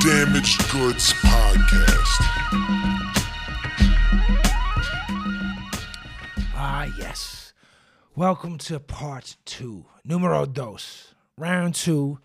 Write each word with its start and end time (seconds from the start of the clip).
Damaged 0.00 0.70
Goods 0.72 1.12
Podcast. 1.12 2.18
Ah, 6.56 6.88
yes. 6.98 7.52
Welcome 8.16 8.58
to 8.58 8.80
part 8.80 9.36
two, 9.44 9.84
numero 10.04 10.46
dos, 10.46 11.14
round 11.36 11.74
two 11.74 12.18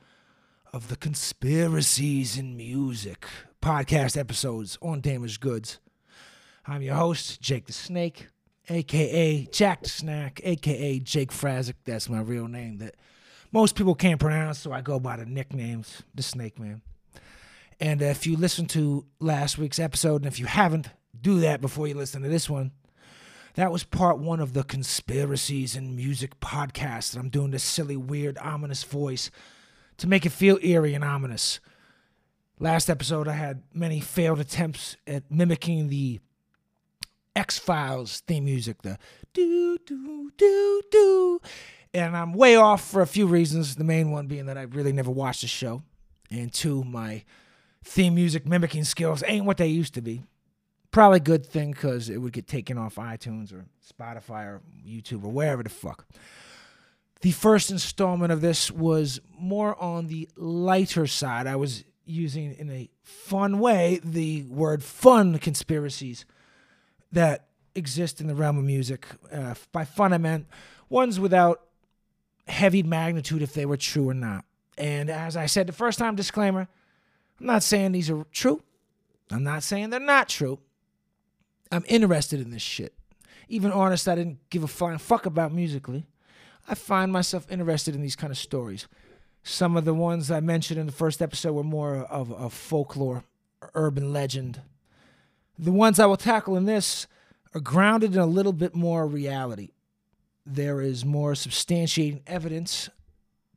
of 0.73 0.87
the 0.87 0.95
Conspiracies 0.95 2.37
in 2.37 2.57
Music 2.57 3.27
podcast 3.61 4.17
episodes 4.17 4.77
on 4.81 5.01
Damaged 5.01 5.41
Goods. 5.41 5.79
I'm 6.65 6.81
your 6.81 6.95
host, 6.95 7.41
Jake 7.41 7.67
the 7.67 7.73
Snake, 7.73 8.27
aka 8.69 9.45
Jack 9.51 9.83
the 9.83 9.89
Snack, 9.89 10.41
aka 10.43 10.99
Jake 10.99 11.31
Frazic. 11.31 11.75
That's 11.85 12.09
my 12.09 12.21
real 12.21 12.47
name 12.47 12.77
that 12.79 12.95
most 13.51 13.75
people 13.75 13.93
can't 13.93 14.19
pronounce, 14.19 14.57
so 14.59 14.71
I 14.71 14.81
go 14.81 14.99
by 14.99 15.17
the 15.17 15.25
nicknames, 15.25 16.01
the 16.15 16.23
Snake 16.23 16.57
Man. 16.57 16.81
And 17.79 18.01
if 18.01 18.25
you 18.25 18.37
listen 18.37 18.65
to 18.67 19.05
last 19.19 19.57
week's 19.57 19.79
episode, 19.79 20.21
and 20.21 20.25
if 20.25 20.39
you 20.39 20.45
haven't, 20.45 20.89
do 21.19 21.39
that 21.41 21.61
before 21.61 21.87
you 21.87 21.93
listen 21.93 22.21
to 22.23 22.29
this 22.29 22.49
one. 22.49 22.71
That 23.55 23.71
was 23.71 23.83
part 23.83 24.19
one 24.19 24.39
of 24.39 24.53
the 24.53 24.63
Conspiracies 24.63 25.75
in 25.75 25.95
Music 25.95 26.39
podcast. 26.39 27.13
And 27.13 27.23
I'm 27.23 27.29
doing 27.29 27.51
this 27.51 27.63
silly, 27.63 27.97
weird, 27.97 28.37
ominous 28.37 28.83
voice 28.83 29.31
to 29.97 30.07
make 30.07 30.25
it 30.25 30.31
feel 30.31 30.59
eerie 30.61 30.93
and 30.93 31.03
ominous. 31.03 31.59
Last 32.59 32.89
episode, 32.89 33.27
I 33.27 33.33
had 33.33 33.63
many 33.73 33.99
failed 33.99 34.39
attempts 34.39 34.95
at 35.05 35.31
mimicking 35.31 35.89
the 35.89 36.19
X 37.35 37.59
Files 37.59 38.21
theme 38.21 38.45
music, 38.45 38.81
the 38.81 38.97
do, 39.33 39.77
do, 39.85 40.31
do, 40.35 40.81
do. 40.89 41.39
And 41.93 42.17
I'm 42.17 42.33
way 42.33 42.55
off 42.55 42.89
for 42.89 43.01
a 43.01 43.07
few 43.07 43.27
reasons. 43.27 43.75
The 43.75 43.83
main 43.83 44.09
one 44.11 44.25
being 44.25 44.47
that 44.47 44.57
I 44.57 44.63
really 44.63 44.91
never 44.91 45.11
watched 45.11 45.41
the 45.41 45.47
show. 45.47 45.83
And 46.31 46.51
two, 46.51 46.83
my 46.83 47.23
theme 47.87 48.15
music 48.15 48.45
mimicking 48.45 48.83
skills 48.83 49.23
ain't 49.27 49.45
what 49.45 49.57
they 49.57 49.67
used 49.67 49.93
to 49.93 50.01
be 50.01 50.23
probably 50.91 51.17
a 51.17 51.19
good 51.19 51.45
thing 51.45 51.71
because 51.71 52.09
it 52.09 52.17
would 52.17 52.33
get 52.33 52.47
taken 52.47 52.77
off 52.77 52.95
iTunes 52.95 53.53
or 53.53 53.65
Spotify 53.85 54.45
or 54.45 54.61
YouTube 54.85 55.23
or 55.23 55.31
wherever 55.31 55.63
the 55.63 55.69
fuck. 55.69 56.07
The 57.21 57.31
first 57.31 57.71
installment 57.71 58.31
of 58.31 58.41
this 58.41 58.71
was 58.71 59.19
more 59.37 59.79
on 59.81 60.07
the 60.07 60.29
lighter 60.35 61.07
side. 61.07 61.47
I 61.47 61.55
was 61.55 61.83
using 62.05 62.53
in 62.55 62.69
a 62.71 62.89
fun 63.03 63.59
way 63.59 63.99
the 64.03 64.43
word 64.43 64.83
fun 64.83 65.37
conspiracies 65.39 66.25
that 67.11 67.47
exist 67.75 68.21
in 68.21 68.27
the 68.27 68.35
realm 68.35 68.57
of 68.57 68.63
music. 68.63 69.05
Uh, 69.31 69.55
by 69.71 69.83
fun, 69.83 70.13
I 70.13 70.17
meant 70.17 70.47
ones 70.89 71.19
without 71.19 71.61
heavy 72.47 72.81
magnitude 72.81 73.41
if 73.41 73.53
they 73.53 73.65
were 73.65 73.77
true 73.77 74.09
or 74.09 74.13
not. 74.13 74.45
And 74.77 75.09
as 75.09 75.35
I 75.35 75.47
said 75.47 75.67
the 75.67 75.73
first 75.73 75.99
time, 75.99 76.15
disclaimer 76.15 76.67
I'm 77.39 77.45
not 77.45 77.63
saying 77.63 77.91
these 77.91 78.09
are 78.09 78.25
true. 78.31 78.61
I'm 79.31 79.43
not 79.43 79.63
saying 79.63 79.89
they're 79.89 79.99
not 79.99 80.29
true. 80.29 80.59
I'm 81.71 81.85
interested 81.87 82.39
in 82.39 82.51
this 82.51 82.61
shit. 82.61 82.93
Even 83.49 83.71
artists 83.71 84.07
I 84.07 84.15
didn't 84.15 84.49
give 84.49 84.63
a 84.63 84.67
flying 84.67 84.97
fuck 84.97 85.25
about 85.25 85.53
musically, 85.53 86.05
I 86.67 86.75
find 86.75 87.11
myself 87.11 87.45
interested 87.49 87.95
in 87.95 88.01
these 88.01 88.15
kind 88.15 88.31
of 88.31 88.37
stories. 88.37 88.87
Some 89.43 89.77
of 89.77 89.85
the 89.85 89.93
ones 89.93 90.29
I 90.29 90.41
mentioned 90.41 90.79
in 90.79 90.85
the 90.85 90.91
first 90.91 91.21
episode 91.21 91.53
were 91.53 91.63
more 91.63 91.97
of 91.97 92.31
a 92.31 92.49
folklore, 92.49 93.23
urban 93.73 94.11
legend. 94.11 94.61
The 95.57 95.71
ones 95.71 95.99
I 95.99 96.05
will 96.05 96.17
tackle 96.17 96.57
in 96.57 96.65
this 96.65 97.07
are 97.53 97.61
grounded 97.61 98.13
in 98.13 98.19
a 98.19 98.25
little 98.25 98.53
bit 98.53 98.75
more 98.75 99.07
reality. 99.07 99.69
There 100.45 100.81
is 100.81 101.05
more 101.05 101.33
substantiating 101.33 102.21
evidence 102.27 102.89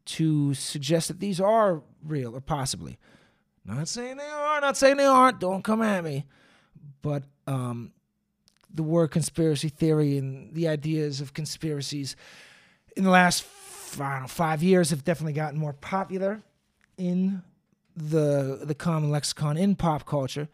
to 0.06 0.54
suggest 0.54 1.08
that 1.08 1.20
these 1.20 1.40
are 1.40 1.82
real 2.04 2.34
or 2.34 2.40
possibly. 2.40 2.98
Not 3.70 3.88
saying 3.88 4.16
they 4.16 4.26
are, 4.26 4.60
not 4.60 4.76
saying 4.76 4.96
they 4.96 5.06
aren't, 5.06 5.40
don't 5.40 5.62
come 5.62 5.82
at 5.82 6.04
me. 6.04 6.26
But 7.02 7.22
um, 7.46 7.92
the 8.72 8.82
word 8.82 9.08
conspiracy 9.08 9.68
theory 9.68 10.18
and 10.18 10.54
the 10.54 10.68
ideas 10.68 11.20
of 11.20 11.34
conspiracies 11.34 12.16
in 12.96 13.04
the 13.04 13.10
last 13.10 13.44
don't 13.96 14.22
know, 14.22 14.26
five 14.26 14.62
years 14.62 14.90
have 14.90 15.04
definitely 15.04 15.32
gotten 15.32 15.58
more 15.58 15.72
popular 15.72 16.42
in 16.96 17.42
the 17.96 18.60
the 18.62 18.74
common 18.74 19.10
lexicon 19.10 19.56
in 19.56 19.74
pop 19.74 20.06
culture. 20.06 20.48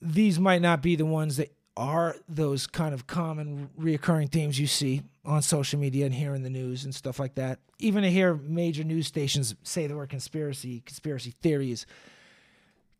These 0.00 0.40
might 0.40 0.62
not 0.62 0.82
be 0.82 0.96
the 0.96 1.06
ones 1.06 1.36
that 1.36 1.54
are 1.76 2.16
those 2.28 2.66
kind 2.66 2.92
of 2.92 3.06
common 3.06 3.70
reoccurring 3.80 4.30
themes 4.30 4.58
you 4.58 4.66
see 4.66 5.02
on 5.24 5.40
social 5.40 5.78
media 5.78 6.04
and 6.04 6.14
here 6.14 6.34
in 6.34 6.42
the 6.42 6.50
news 6.50 6.84
and 6.84 6.94
stuff 6.94 7.18
like 7.18 7.36
that. 7.36 7.60
Even 7.78 8.02
to 8.02 8.10
hear 8.10 8.34
major 8.34 8.84
news 8.84 9.06
stations 9.06 9.54
say 9.62 9.86
the 9.86 9.96
word 9.96 10.10
conspiracy, 10.10 10.82
conspiracy 10.84 11.32
theory 11.40 11.70
is 11.70 11.86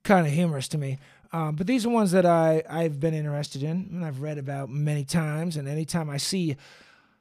kind 0.03 0.27
of 0.27 0.33
humorous 0.33 0.69
to 0.69 0.79
me. 0.79 0.99
Um, 1.33 1.55
but 1.55 1.67
these 1.67 1.87
are 1.87 1.91
ones 1.91 2.13
that 2.13 2.27
I, 2.27 2.63
I've 2.69 3.01
been 3.01 3.15
interested 3.15 3.63
in 3.63 3.89
and 3.93 4.05
I've 4.05 4.21
read 4.21 4.39
about 4.39 4.69
many 4.69 5.05
times. 5.05 5.57
And 5.57 5.67
anytime 5.67 6.11
I 6.11 6.19
see 6.19 6.57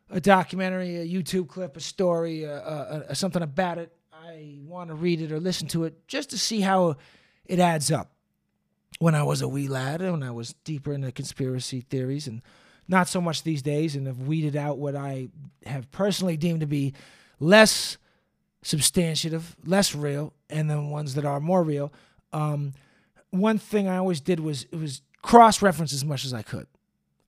a 0.10 0.20
documentary, 0.20 0.98
a 0.98 1.08
YouTube 1.08 1.48
clip, 1.48 1.78
a 1.78 1.80
story, 1.80 2.46
uh, 2.46 2.52
uh, 2.52 3.04
uh, 3.10 3.14
something 3.14 3.42
about 3.42 3.78
it, 3.78 3.94
I 4.12 4.58
want 4.66 4.90
to 4.90 4.96
read 4.96 5.22
it 5.22 5.32
or 5.32 5.40
listen 5.40 5.68
to 5.70 5.86
it 5.86 6.08
just 6.08 6.30
to 6.32 6.38
see 6.38 6.62
how 6.62 6.98
it 7.46 7.60
adds 7.60 7.92
up. 7.92 8.12
When 9.00 9.16
I 9.16 9.24
was 9.24 9.42
a 9.42 9.48
wee 9.48 9.68
lad, 9.68 10.02
when 10.02 10.22
I 10.22 10.32
was 10.32 10.54
deeper 10.64 10.94
into 10.94 11.12
conspiracy 11.12 11.82
theories, 11.82 12.28
and 12.28 12.42
not 12.88 13.08
so 13.08 13.20
much 13.20 13.42
these 13.42 13.64
days, 13.64 13.96
and 13.96 14.06
have 14.06 14.28
weeded 14.28 14.56
out 14.56 14.78
what 14.78 14.96
I 14.96 15.30
have 15.66 15.90
personally 15.92 16.38
deemed 16.38 16.60
to 16.60 16.68
be 16.68 16.94
less 17.40 17.98
substantive, 18.62 19.56
less 19.66 19.96
real, 19.96 20.34
and 20.50 20.70
then 20.70 20.92
ones 20.92 21.16
that 21.16 21.26
are 21.26 21.40
more 21.40 21.64
real. 21.64 21.92
Um, 22.34 22.74
one 23.30 23.58
thing 23.58 23.88
I 23.88 23.98
always 23.98 24.22
did 24.22 24.40
was 24.40 24.64
it 24.72 24.76
was 24.76 25.02
cross 25.22 25.62
reference 25.62 25.94
as 25.94 26.06
much 26.06 26.26
as 26.26 26.34
I 26.34 26.42
could. 26.42 26.68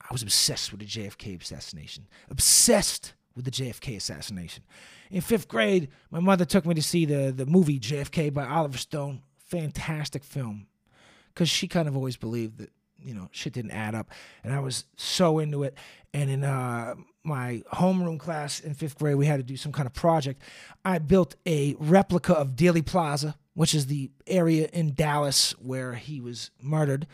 I 0.02 0.08
was 0.12 0.22
obsessed 0.22 0.72
with 0.72 0.81
the 0.81 0.86
JFK 0.86 1.41
assassination. 1.41 2.08
Obsessed 2.30 3.14
with 3.36 3.46
the 3.46 3.52
JFK 3.52 3.96
assassination. 3.97 4.64
In 5.09 5.22
fifth 5.22 5.47
grade, 5.47 5.90
my 6.12 6.19
mother 6.19 6.46
took 6.46 6.66
me 6.66 6.74
to 6.75 6.81
see 6.81 7.06
the 7.06 7.31
the 7.31 7.46
movie 7.46 7.80
JFK 7.80 8.34
by 8.34 8.46
Oliver 8.46 8.78
Stone. 8.78 9.22
Fantastic 9.38 10.24
film, 10.24 10.68
because 11.34 11.50
she 11.50 11.68
kind 11.68 11.88
of 11.88 11.96
always 11.96 12.18
believed 12.18 12.58
that 12.58 12.72
you 13.00 13.14
know 13.14 13.30
shit 13.31 13.53
didn't 13.53 13.72
add 13.72 13.96
up, 13.96 14.09
and 14.44 14.53
I 14.53 14.59
was 14.59 14.85
so 14.96 15.40
into 15.40 15.64
it. 15.64 15.78
And 16.14 16.30
in 16.30 16.44
uh, 16.44 16.96
my 17.24 17.64
homeroom 17.74 18.20
class 18.20 18.59
in 18.59 18.74
fifth 18.74 18.97
grade, 18.97 19.16
we 19.16 19.25
had 19.25 19.38
to 19.38 19.44
do 19.44 19.58
some 19.58 19.72
kind 19.72 19.88
of 19.88 19.94
project. 19.94 20.41
I 20.84 21.00
built 21.00 21.35
a 21.46 21.75
replica 21.80 22.34
of 22.34 22.56
Dealey 22.56 22.85
Plaza, 22.85 23.35
which 23.53 23.75
is 23.75 23.88
the 23.88 24.12
area 24.28 24.69
in 24.74 24.94
Dallas 24.94 25.52
where 25.59 25.94
he 25.94 26.19
was 26.19 26.52
murdered. 26.62 27.08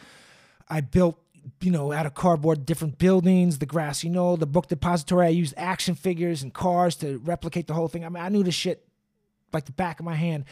I 0.67 0.81
built, 0.81 1.19
you 1.61 1.71
know, 1.71 1.91
out 1.91 2.05
of 2.05 2.13
cardboard, 2.13 2.65
different 2.65 2.97
buildings, 2.97 3.59
the 3.59 3.65
grassy 3.65 4.09
knoll, 4.09 4.37
the 4.37 4.45
book 4.45 4.67
depository. 4.67 5.27
I 5.27 5.29
used 5.29 5.53
action 5.57 5.95
figures 5.95 6.43
and 6.43 6.53
cars 6.53 6.95
to 6.97 7.17
replicate 7.19 7.67
the 7.67 7.73
whole 7.73 7.87
thing. 7.87 8.05
I 8.05 8.09
mean, 8.09 8.23
I 8.23 8.29
knew 8.29 8.43
the 8.43 8.51
shit 8.51 8.87
like 9.51 9.65
the 9.65 9.71
back 9.71 9.99
of 9.99 10.05
my 10.05 10.15
hand. 10.15 10.45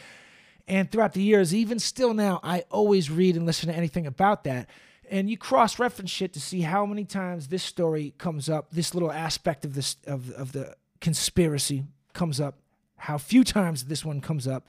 And 0.66 0.90
throughout 0.90 1.14
the 1.14 1.22
years, 1.22 1.54
even 1.54 1.78
still 1.78 2.12
now, 2.12 2.40
I 2.42 2.64
always 2.70 3.10
read 3.10 3.36
and 3.36 3.46
listen 3.46 3.70
to 3.70 3.74
anything 3.74 4.06
about 4.06 4.44
that 4.44 4.68
and 5.10 5.30
you 5.30 5.36
cross 5.36 5.78
reference 5.78 6.10
shit 6.10 6.32
to 6.34 6.40
see 6.40 6.62
how 6.62 6.86
many 6.86 7.04
times 7.04 7.48
this 7.48 7.62
story 7.62 8.14
comes 8.18 8.48
up, 8.48 8.70
this 8.70 8.94
little 8.94 9.10
aspect 9.10 9.64
of 9.64 9.74
this 9.74 9.96
of 10.06 10.30
of 10.32 10.52
the 10.52 10.74
conspiracy 11.00 11.84
comes 12.12 12.40
up, 12.40 12.58
how 12.96 13.18
few 13.18 13.44
times 13.44 13.84
this 13.84 14.04
one 14.04 14.20
comes 14.20 14.46
up. 14.46 14.68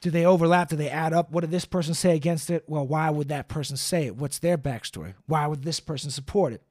Do 0.00 0.10
they 0.10 0.24
overlap? 0.24 0.68
Do 0.68 0.76
they 0.76 0.88
add 0.88 1.12
up? 1.12 1.30
What 1.30 1.40
did 1.40 1.50
this 1.50 1.64
person 1.64 1.94
say 1.94 2.14
against 2.14 2.50
it? 2.50 2.64
Well, 2.68 2.86
why 2.86 3.10
would 3.10 3.28
that 3.28 3.48
person 3.48 3.76
say 3.76 4.06
it? 4.06 4.16
What's 4.16 4.38
their 4.38 4.56
backstory? 4.56 5.14
Why 5.26 5.46
would 5.46 5.64
this 5.64 5.80
person 5.80 6.10
support 6.10 6.52
it? 6.52 6.62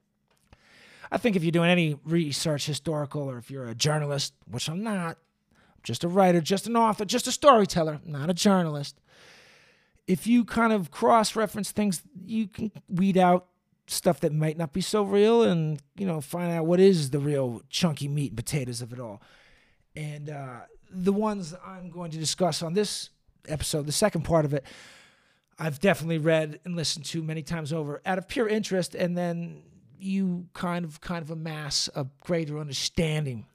I 1.12 1.18
think 1.18 1.36
if 1.36 1.44
you're 1.44 1.52
doing 1.52 1.70
any 1.70 1.98
research, 2.06 2.66
historical, 2.66 3.24
or 3.24 3.38
if 3.38 3.52
you're 3.52 3.68
a 3.68 3.76
journalist, 3.76 4.34
which 4.50 4.70
I'm 4.70 4.84
not, 4.84 5.18
I'm 5.18 5.84
just 5.84 6.03
a 6.03 6.08
writer, 6.08 6.41
just 6.41 6.68
an 6.68 6.76
author, 6.76 7.06
just 7.06 7.28
a 7.28 7.32
storyteller, 7.32 8.00
not 8.06 8.29
a 8.29 8.34
journalist 8.34 9.00
if 10.08 10.26
you 10.26 10.46
kind 10.46 10.73
of 10.73 10.90
cross 10.90 11.35
reference 11.35 11.72
things, 11.72 12.02
you 12.26 12.47
can 12.47 12.72
weed 12.88 13.18
out 13.18 13.47
stuff 13.88 14.22
that 14.22 14.34
might 14.34 14.58
not 14.58 14.73
be 14.73 14.82
so 14.82 15.03
real 15.03 15.44
and, 15.44 15.82
you 15.97 16.06
know, 16.06 16.20
find 16.22 16.52
out 16.52 16.66
what 16.66 16.80
is 16.80 17.12
the 17.12 17.20
real 17.20 17.62
chunky 17.70 18.08
meat 18.08 18.32
and 18.32 18.38
potatoes 18.38 18.82
of 18.82 18.91
it 18.91 19.00
all. 19.00 19.22
And 19.96 20.30
uh, 20.30 20.62
the 20.90 21.14
ones 21.14 21.53
I'm 21.66 21.90
going 21.90 22.12
to 22.12 22.18
discuss 22.18 22.62
on 22.62 22.73
this 22.73 23.09
episode, 23.47 23.85
the 23.85 23.91
second 23.91 24.23
part 24.23 24.46
of 24.46 24.53
it, 24.53 24.66
I've 25.59 25.79
definitely 25.79 26.20
read 26.20 26.59
and 26.66 26.76
listened 26.76 27.05
to 27.05 27.23
many 27.23 27.41
times 27.41 27.73
over 27.73 28.02
out 28.05 28.17
of 28.17 28.28
pure 28.28 28.47
interest. 28.47 28.96
And 28.96 29.17
then 29.17 29.64
you 29.99 30.47
kind 30.53 30.85
of 30.85 31.02
kind 31.02 31.23
of 31.23 31.32
amass 31.32 31.90
a 31.96 32.05
greater 32.22 32.59
understanding 32.59 33.46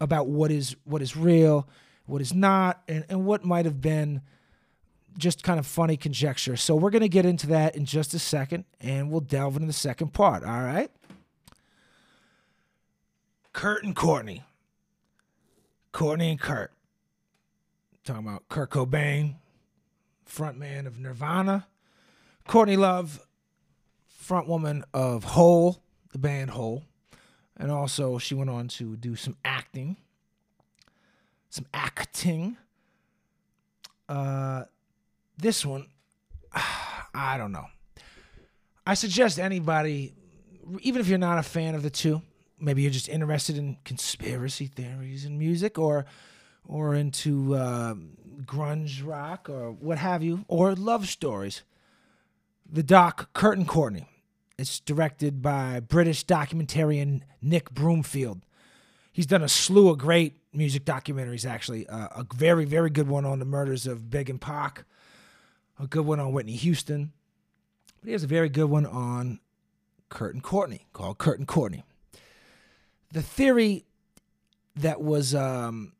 about 0.00 0.26
what 0.26 0.50
is 0.50 0.76
what 0.84 1.02
is 1.02 1.16
real, 1.16 1.68
what 2.06 2.22
is 2.22 2.32
not, 2.32 2.82
and, 2.88 3.04
and 3.08 3.24
what 3.26 3.44
might 3.44 3.66
have 3.66 3.80
been 3.80 4.22
just 5.18 5.42
kind 5.42 5.58
of 5.58 5.66
funny 5.66 5.96
conjecture. 5.96 6.56
So 6.56 6.76
we're 6.76 6.90
to 6.90 7.08
get 7.08 7.26
into 7.26 7.48
that 7.48 7.74
in 7.76 7.84
just 7.84 8.14
a 8.14 8.18
second 8.18 8.64
and 8.80 9.10
we'll 9.10 9.20
delve 9.20 9.56
into 9.56 9.66
the 9.66 9.72
second 9.72 10.12
part. 10.12 10.44
All 10.44 10.62
right. 10.62 10.90
Kurt 13.52 13.82
and 13.82 13.96
Courtney. 13.96 14.44
Courtney 15.90 16.30
and 16.30 16.40
Kurt. 16.40 16.72
Talking 18.08 18.26
about 18.26 18.48
Kurt 18.48 18.70
Cobain, 18.70 19.34
frontman 20.26 20.86
of 20.86 20.98
Nirvana. 20.98 21.66
Courtney 22.46 22.78
Love, 22.78 23.20
frontwoman 24.26 24.82
of 24.94 25.24
Hole, 25.24 25.82
the 26.12 26.18
band 26.18 26.48
Hole. 26.48 26.84
And 27.58 27.70
also, 27.70 28.16
she 28.16 28.34
went 28.34 28.48
on 28.48 28.68
to 28.68 28.96
do 28.96 29.14
some 29.14 29.36
acting. 29.44 29.98
Some 31.50 31.66
acting. 31.74 32.56
Uh, 34.08 34.64
this 35.36 35.66
one, 35.66 35.88
I 37.14 37.36
don't 37.36 37.52
know. 37.52 37.66
I 38.86 38.94
suggest 38.94 39.38
anybody, 39.38 40.14
even 40.80 41.02
if 41.02 41.08
you're 41.08 41.18
not 41.18 41.38
a 41.38 41.42
fan 41.42 41.74
of 41.74 41.82
the 41.82 41.90
two, 41.90 42.22
maybe 42.58 42.80
you're 42.80 42.90
just 42.90 43.10
interested 43.10 43.58
in 43.58 43.76
conspiracy 43.84 44.64
theories 44.66 45.26
and 45.26 45.38
music, 45.38 45.78
or 45.78 46.06
or 46.68 46.94
into 46.94 47.54
uh, 47.54 47.94
grunge 48.44 49.04
rock, 49.04 49.48
or 49.48 49.72
what 49.72 49.98
have 49.98 50.22
you, 50.22 50.44
or 50.46 50.74
love 50.74 51.08
stories. 51.08 51.62
The 52.70 52.82
doc 52.82 53.32
Kurt 53.32 53.58
and 53.58 53.66
Courtney. 53.66 54.06
It's 54.58 54.78
directed 54.78 55.40
by 55.40 55.80
British 55.80 56.26
documentarian 56.26 57.22
Nick 57.40 57.70
Broomfield. 57.70 58.42
He's 59.12 59.26
done 59.26 59.42
a 59.42 59.48
slew 59.48 59.88
of 59.88 59.98
great 59.98 60.34
music 60.52 60.84
documentaries, 60.84 61.48
actually. 61.48 61.88
Uh, 61.88 62.08
a 62.10 62.26
very, 62.34 62.64
very 62.64 62.90
good 62.90 63.08
one 63.08 63.24
on 63.24 63.38
the 63.38 63.44
murders 63.44 63.86
of 63.86 64.10
Big 64.10 64.28
and 64.28 64.40
Pac, 64.40 64.84
a 65.80 65.86
good 65.86 66.04
one 66.04 66.20
on 66.20 66.32
Whitney 66.32 66.56
Houston. 66.56 67.12
But 68.00 68.08
he 68.08 68.12
has 68.12 68.24
a 68.24 68.28
very 68.28 68.48
good 68.48 68.66
one 68.68 68.86
on 68.86 69.40
Kurt 70.08 70.34
and 70.34 70.42
Courtney 70.42 70.86
called 70.92 71.18
Kurt 71.18 71.38
and 71.38 71.48
Courtney. 71.48 71.84
The 73.12 73.22
theory 73.22 73.84
that 74.76 75.00
was, 75.00 75.34
um, 75.34 75.92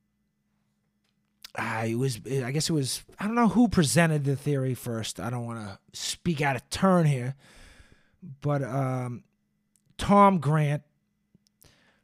I 1.59 1.95
was, 1.97 2.21
I 2.27 2.53
guess 2.53 2.71
it 2.71 2.73
was, 2.73 3.03
I 3.19 3.27
don't 3.27 3.35
know 3.35 3.49
who 3.49 3.69
presented 3.69 4.25
the 4.25 4.37
theory 4.37 4.75
first. 4.75 5.19
I 5.19 5.29
don't 5.29 5.45
want 5.45 5.59
to 5.59 5.79
speak 5.93 6.41
out 6.41 6.57
of 6.57 6.69
turn 6.71 7.07
here, 7.07 7.35
but 8.41 8.63
um, 8.63 9.25
Tom 9.97 10.39
Grant, 10.39 10.83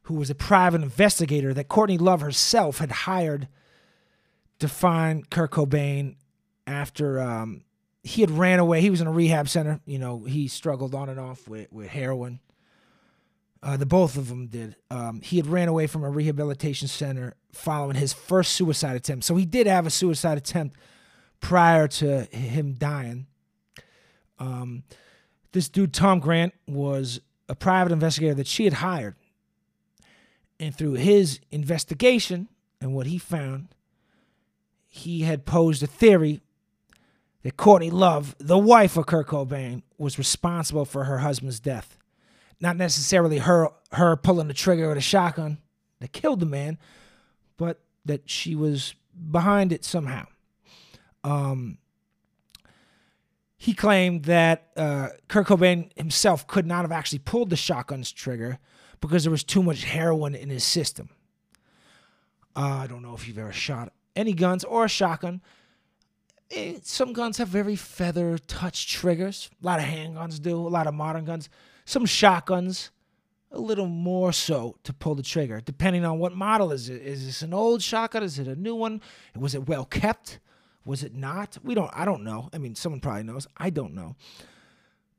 who 0.03 0.15
was 0.15 0.29
a 0.29 0.35
private 0.35 0.81
investigator 0.81 1.53
that 1.53 1.67
Courtney 1.67 1.97
Love 1.97 2.21
herself 2.21 2.79
had 2.79 2.91
hired 2.91 3.47
to 4.59 4.67
find 4.67 5.29
Kurt 5.29 5.51
Cobain 5.51 6.15
after 6.67 7.19
um, 7.19 7.63
he 8.03 8.21
had 8.21 8.31
ran 8.31 8.59
away. 8.59 8.81
He 8.81 8.89
was 8.89 9.01
in 9.01 9.07
a 9.07 9.11
rehab 9.11 9.49
center. 9.49 9.79
You 9.85 9.99
know, 9.99 10.25
he 10.25 10.47
struggled 10.47 10.93
on 10.93 11.09
and 11.09 11.19
off 11.19 11.47
with, 11.47 11.71
with 11.71 11.87
heroin. 11.87 12.39
Uh, 13.63 13.77
the 13.77 13.85
both 13.85 14.15
of 14.15 14.29
them 14.29 14.47
did. 14.47 14.75
Um, 14.91 15.21
he 15.21 15.37
had 15.37 15.47
ran 15.47 15.67
away 15.67 15.87
from 15.87 16.03
a 16.03 16.09
rehabilitation 16.09 16.87
center 16.87 17.33
following 17.51 17.95
his 17.95 18.13
first 18.13 18.51
suicide 18.51 18.95
attempt. 18.95 19.25
So 19.25 19.35
he 19.35 19.45
did 19.45 19.65
have 19.65 19.87
a 19.87 19.89
suicide 19.89 20.37
attempt 20.37 20.77
prior 21.39 21.87
to 21.87 22.23
him 22.25 22.73
dying. 22.73 23.27
Um, 24.37 24.83
this 25.51 25.69
dude, 25.69 25.93
Tom 25.93 26.19
Grant, 26.19 26.53
was 26.67 27.21
a 27.47 27.55
private 27.55 27.91
investigator 27.91 28.35
that 28.35 28.47
she 28.47 28.65
had 28.65 28.73
hired. 28.73 29.15
And 30.59 30.75
through 30.75 30.93
his 30.93 31.39
investigation 31.51 32.49
and 32.79 32.93
what 32.93 33.07
he 33.07 33.17
found, 33.17 33.69
he 34.87 35.21
had 35.21 35.45
posed 35.45 35.83
a 35.83 35.87
theory 35.87 36.41
that 37.43 37.57
Courtney 37.57 37.91
Love, 37.91 38.35
the 38.39 38.57
wife 38.57 38.97
of 38.97 39.05
Kurt 39.05 39.27
Cobain, 39.27 39.83
was 39.97 40.17
responsible 40.17 40.85
for 40.85 41.03
her 41.03 41.19
husband's 41.19 41.59
death. 41.59 41.97
Not 42.59 42.77
necessarily 42.77 43.39
her 43.39 43.69
her 43.91 44.15
pulling 44.15 44.47
the 44.47 44.53
trigger 44.53 44.89
of 44.89 44.95
the 44.95 45.01
shotgun 45.01 45.59
that 45.99 46.11
killed 46.11 46.39
the 46.39 46.45
man, 46.45 46.77
but 47.57 47.81
that 48.05 48.29
she 48.29 48.55
was 48.55 48.95
behind 49.31 49.71
it 49.71 49.85
somehow. 49.85 50.25
Um, 51.23 51.77
he 53.57 53.73
claimed 53.73 54.25
that 54.25 54.69
uh, 54.75 55.09
Kurt 55.27 55.47
Cobain 55.47 55.89
himself 55.97 56.45
could 56.45 56.67
not 56.67 56.81
have 56.81 56.91
actually 56.91 57.19
pulled 57.19 57.49
the 57.49 57.55
shotgun's 57.55 58.11
trigger 58.11 58.59
because 59.01 59.23
there 59.23 59.31
was 59.31 59.43
too 59.43 59.63
much 59.63 59.83
heroin 59.85 60.35
in 60.35 60.49
his 60.49 60.63
system. 60.63 61.09
Uh, 62.55 62.81
I 62.83 62.87
don't 62.87 63.01
know 63.01 63.15
if 63.15 63.27
you've 63.27 63.37
ever 63.37 63.51
shot 63.51 63.91
any 64.15 64.33
guns 64.33 64.63
or 64.63 64.85
a 64.85 64.89
shotgun, 64.89 65.41
Eh, 66.51 66.75
some 66.83 67.13
guns 67.13 67.37
have 67.37 67.47
very 67.47 67.75
feather 67.75 68.37
touch 68.37 68.87
triggers. 68.87 69.49
A 69.61 69.65
lot 69.65 69.79
of 69.79 69.85
handguns 69.85 70.41
do, 70.41 70.55
a 70.55 70.69
lot 70.69 70.87
of 70.87 70.93
modern 70.93 71.25
guns. 71.25 71.49
Some 71.85 72.05
shotguns, 72.05 72.91
a 73.51 73.59
little 73.59 73.87
more 73.87 74.33
so 74.33 74.75
to 74.83 74.93
pull 74.93 75.15
the 75.15 75.23
trigger, 75.23 75.61
depending 75.61 76.03
on 76.03 76.19
what 76.19 76.35
model 76.35 76.71
is 76.71 76.89
it. 76.89 77.01
Is 77.01 77.25
this 77.25 77.41
an 77.41 77.53
old 77.53 77.81
shotgun? 77.81 78.23
Is 78.23 78.39
it 78.39 78.47
a 78.47 78.55
new 78.55 78.75
one? 78.75 79.01
Was 79.35 79.55
it 79.55 79.67
well 79.67 79.85
kept? 79.85 80.39
Was 80.83 81.03
it 81.03 81.15
not? 81.15 81.57
We 81.63 81.73
don't. 81.73 81.89
I 81.93 82.05
don't 82.05 82.23
know. 82.23 82.49
I 82.53 82.57
mean, 82.57 82.75
someone 82.75 83.01
probably 83.01 83.23
knows. 83.23 83.47
I 83.57 83.69
don't 83.69 83.93
know. 83.93 84.15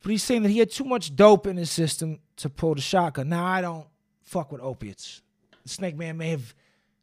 But 0.02 0.10
he's 0.10 0.22
saying 0.22 0.42
that 0.42 0.50
he 0.50 0.58
had 0.58 0.70
too 0.70 0.84
much 0.84 1.16
dope 1.16 1.46
in 1.46 1.56
his 1.56 1.70
system 1.70 2.20
to 2.36 2.48
pull 2.48 2.74
the 2.74 2.80
shotgun. 2.80 3.28
Now 3.28 3.44
I 3.44 3.60
don't 3.60 3.86
fuck 4.22 4.52
with 4.52 4.60
opiates. 4.60 5.22
The 5.64 5.69
Snake 5.69 5.96
Man 5.96 6.16
may 6.16 6.30
have 6.30 6.54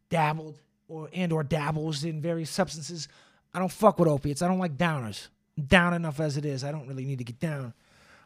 dabbled 0.09 0.59
or 0.87 1.09
and 1.13 1.33
or 1.33 1.43
dabbles 1.43 2.03
in 2.03 2.21
various 2.21 2.49
substances. 2.49 3.07
I 3.53 3.59
don't 3.59 3.71
fuck 3.71 3.99
with 3.99 4.07
opiates. 4.07 4.41
I 4.41 4.47
don't 4.47 4.59
like 4.59 4.77
downers. 4.77 5.27
Down 5.67 5.93
enough 5.93 6.19
as 6.19 6.37
it 6.37 6.45
is. 6.45 6.63
I 6.63 6.71
don't 6.71 6.87
really 6.87 7.05
need 7.05 7.17
to 7.17 7.23
get 7.23 7.39
down. 7.39 7.73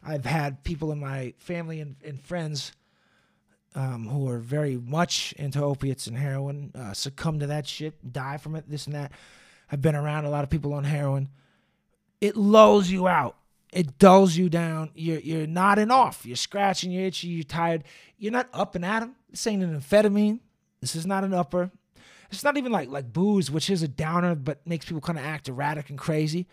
I've 0.02 0.24
had 0.24 0.64
people 0.64 0.92
in 0.92 1.00
my 1.00 1.34
family 1.38 1.80
and, 1.80 1.96
and 2.04 2.20
friends 2.20 2.72
um, 3.74 4.08
who 4.08 4.28
are 4.28 4.38
very 4.38 4.76
much 4.76 5.32
into 5.36 5.62
opiates 5.62 6.06
and 6.06 6.16
heroin 6.16 6.72
uh, 6.74 6.92
succumb 6.92 7.38
to 7.40 7.46
that 7.48 7.66
shit, 7.66 8.12
die 8.12 8.36
from 8.36 8.56
it, 8.56 8.68
this 8.68 8.86
and 8.86 8.94
that. 8.94 9.12
I've 9.70 9.82
been 9.82 9.94
around 9.94 10.24
a 10.24 10.30
lot 10.30 10.44
of 10.44 10.50
people 10.50 10.72
on 10.72 10.84
heroin. 10.84 11.28
It 12.20 12.36
lulls 12.36 12.88
you 12.88 13.06
out. 13.06 13.36
It 13.72 13.98
dulls 13.98 14.34
you 14.36 14.48
down. 14.48 14.90
You're 14.94 15.20
you're 15.20 15.46
nodding 15.46 15.90
off. 15.90 16.24
You're 16.24 16.36
scratching. 16.36 16.90
You're 16.90 17.04
itchy. 17.04 17.28
You're 17.28 17.44
tired. 17.44 17.84
You're 18.16 18.32
not 18.32 18.48
up 18.54 18.74
and 18.74 18.84
at 18.84 19.02
'em. 19.02 19.14
This 19.30 19.46
ain't 19.46 19.62
an 19.62 19.78
amphetamine. 19.78 20.40
This 20.80 20.96
is 20.96 21.04
not 21.06 21.22
an 21.22 21.34
upper. 21.34 21.70
It's 22.30 22.44
not 22.44 22.56
even 22.56 22.72
like 22.72 22.88
like 22.88 23.12
booze, 23.12 23.50
which 23.50 23.68
is 23.68 23.82
a 23.82 23.88
downer, 23.88 24.34
but 24.34 24.66
makes 24.66 24.86
people 24.86 25.02
kind 25.02 25.18
of 25.18 25.24
act 25.24 25.48
erratic 25.48 25.90
and 25.90 25.98
crazy. 25.98 26.46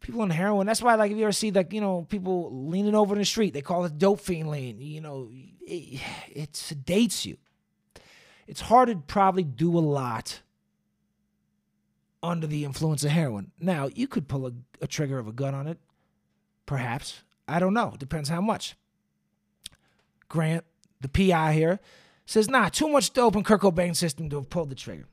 People 0.00 0.22
on 0.22 0.30
heroin. 0.30 0.66
That's 0.66 0.80
why, 0.80 0.94
like, 0.94 1.10
if 1.10 1.16
you 1.16 1.24
ever 1.24 1.32
see 1.32 1.50
like 1.50 1.72
you 1.72 1.80
know 1.80 2.06
people 2.08 2.50
leaning 2.52 2.94
over 2.94 3.14
in 3.14 3.18
the 3.18 3.24
street, 3.24 3.52
they 3.52 3.62
call 3.62 3.84
it 3.84 3.98
dope 3.98 4.20
fiend. 4.20 4.82
You 4.82 5.00
know, 5.00 5.28
it, 5.60 6.00
it 6.32 6.52
sedates 6.52 7.26
you. 7.26 7.36
It's 8.46 8.62
hard 8.62 8.88
to 8.88 8.96
probably 8.96 9.44
do 9.44 9.76
a 9.76 9.80
lot 9.80 10.40
under 12.22 12.46
the 12.46 12.64
influence 12.64 13.04
of 13.04 13.10
heroin. 13.10 13.52
Now, 13.60 13.88
you 13.94 14.08
could 14.08 14.28
pull 14.28 14.46
a, 14.46 14.52
a 14.80 14.86
trigger 14.86 15.18
of 15.18 15.28
a 15.28 15.32
gun 15.32 15.54
on 15.54 15.66
it, 15.66 15.78
perhaps. 16.66 17.22
I 17.46 17.58
don't 17.58 17.74
know. 17.74 17.94
Depends 17.98 18.28
how 18.28 18.40
much. 18.40 18.76
Grant, 20.28 20.64
the 21.00 21.08
PI 21.08 21.52
here, 21.52 21.80
says, 22.26 22.48
nah, 22.48 22.68
too 22.68 22.88
much 22.88 23.12
dope 23.12 23.36
in 23.36 23.44
Kurt 23.44 23.62
Cobain's 23.62 23.98
system 23.98 24.28
to 24.30 24.36
have 24.36 24.50
pulled 24.50 24.70
the 24.70 24.74
trigger. 24.74 25.06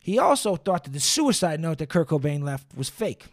He 0.00 0.18
also 0.18 0.56
thought 0.56 0.84
that 0.84 0.92
the 0.92 1.00
suicide 1.00 1.60
note 1.60 1.78
that 1.78 1.88
Kurt 1.88 2.08
Cobain 2.08 2.42
left 2.42 2.76
was 2.76 2.90
fake. 2.90 3.26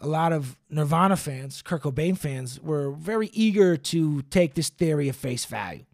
A 0.00 0.06
lot 0.06 0.32
of 0.32 0.56
Nirvana 0.68 1.16
fans, 1.16 1.62
Kurt 1.62 1.82
Cobain 1.82 2.18
fans, 2.18 2.60
were 2.60 2.90
very 2.90 3.28
eager 3.32 3.76
to 3.76 4.22
take 4.22 4.54
this 4.54 4.68
theory 4.68 5.08
at 5.08 5.14
face 5.14 5.44
value. 5.44 5.84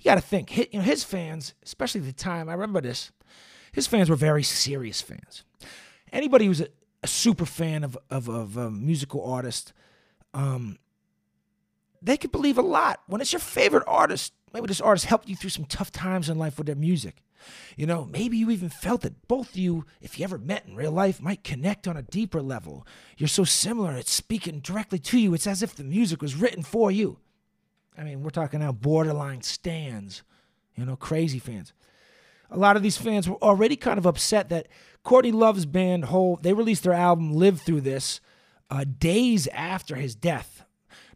You 0.00 0.04
got 0.04 0.16
to 0.16 0.20
think, 0.20 0.50
his, 0.50 0.66
you 0.72 0.78
know, 0.78 0.84
his 0.84 1.04
fans, 1.04 1.54
especially 1.64 2.00
at 2.00 2.06
the 2.06 2.12
time, 2.12 2.48
I 2.48 2.52
remember 2.52 2.80
this, 2.80 3.12
his 3.72 3.86
fans 3.86 4.10
were 4.10 4.16
very 4.16 4.42
serious 4.42 5.00
fans. 5.00 5.44
Anybody 6.12 6.46
who's 6.46 6.60
a, 6.60 6.68
a 7.02 7.06
super 7.06 7.46
fan 7.46 7.84
of, 7.84 7.96
of, 8.10 8.28
of 8.28 8.56
a 8.56 8.70
musical 8.70 9.24
artist, 9.24 9.72
um, 10.34 10.78
they 12.02 12.16
could 12.16 12.32
believe 12.32 12.58
a 12.58 12.62
lot. 12.62 13.00
When 13.06 13.20
it's 13.20 13.32
your 13.32 13.40
favorite 13.40 13.84
artist, 13.86 14.32
maybe 14.52 14.66
this 14.66 14.80
artist 14.80 15.06
helped 15.06 15.28
you 15.28 15.36
through 15.36 15.50
some 15.50 15.64
tough 15.64 15.92
times 15.92 16.28
in 16.28 16.38
life 16.38 16.58
with 16.58 16.66
their 16.66 16.76
music. 16.76 17.22
You 17.76 17.86
know, 17.86 18.06
maybe 18.06 18.36
you 18.36 18.50
even 18.50 18.68
felt 18.68 19.02
that 19.02 19.28
both 19.28 19.50
of 19.50 19.56
you, 19.56 19.84
if 20.00 20.18
you 20.18 20.24
ever 20.24 20.38
met 20.38 20.66
in 20.66 20.74
real 20.74 20.92
life, 20.92 21.20
might 21.20 21.44
connect 21.44 21.86
on 21.86 21.96
a 21.96 22.02
deeper 22.02 22.42
level. 22.42 22.86
You're 23.16 23.28
so 23.28 23.44
similar, 23.44 23.96
it's 23.96 24.12
speaking 24.12 24.60
directly 24.60 24.98
to 25.00 25.18
you. 25.18 25.34
It's 25.34 25.46
as 25.46 25.62
if 25.62 25.74
the 25.74 25.84
music 25.84 26.22
was 26.22 26.34
written 26.34 26.62
for 26.62 26.90
you. 26.90 27.18
I 27.96 28.04
mean, 28.04 28.22
we're 28.22 28.30
talking 28.30 28.60
now 28.60 28.72
borderline 28.72 29.42
stands, 29.42 30.22
you 30.74 30.84
know, 30.84 30.96
crazy 30.96 31.38
fans. 31.38 31.72
A 32.50 32.58
lot 32.58 32.76
of 32.76 32.82
these 32.82 32.96
fans 32.96 33.28
were 33.28 33.42
already 33.42 33.76
kind 33.76 33.98
of 33.98 34.06
upset 34.06 34.48
that 34.50 34.68
Courtney 35.02 35.32
Love's 35.32 35.66
band 35.66 36.06
Hole, 36.06 36.38
they 36.40 36.52
released 36.52 36.84
their 36.84 36.92
album 36.92 37.32
Live 37.32 37.60
Through 37.60 37.82
This 37.82 38.20
uh, 38.70 38.84
days 38.98 39.46
after 39.48 39.96
his 39.96 40.14
death. 40.14 40.64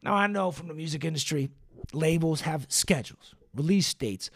Now, 0.03 0.15
I 0.15 0.27
know 0.27 0.51
from 0.51 0.69
the 0.69 0.75
music 0.75 1.05
industry, 1.05 1.51
labels 1.93 2.43
have 2.43 2.67
schedules, 2.69 3.35
release 3.55 3.93
dates. 3.95 4.31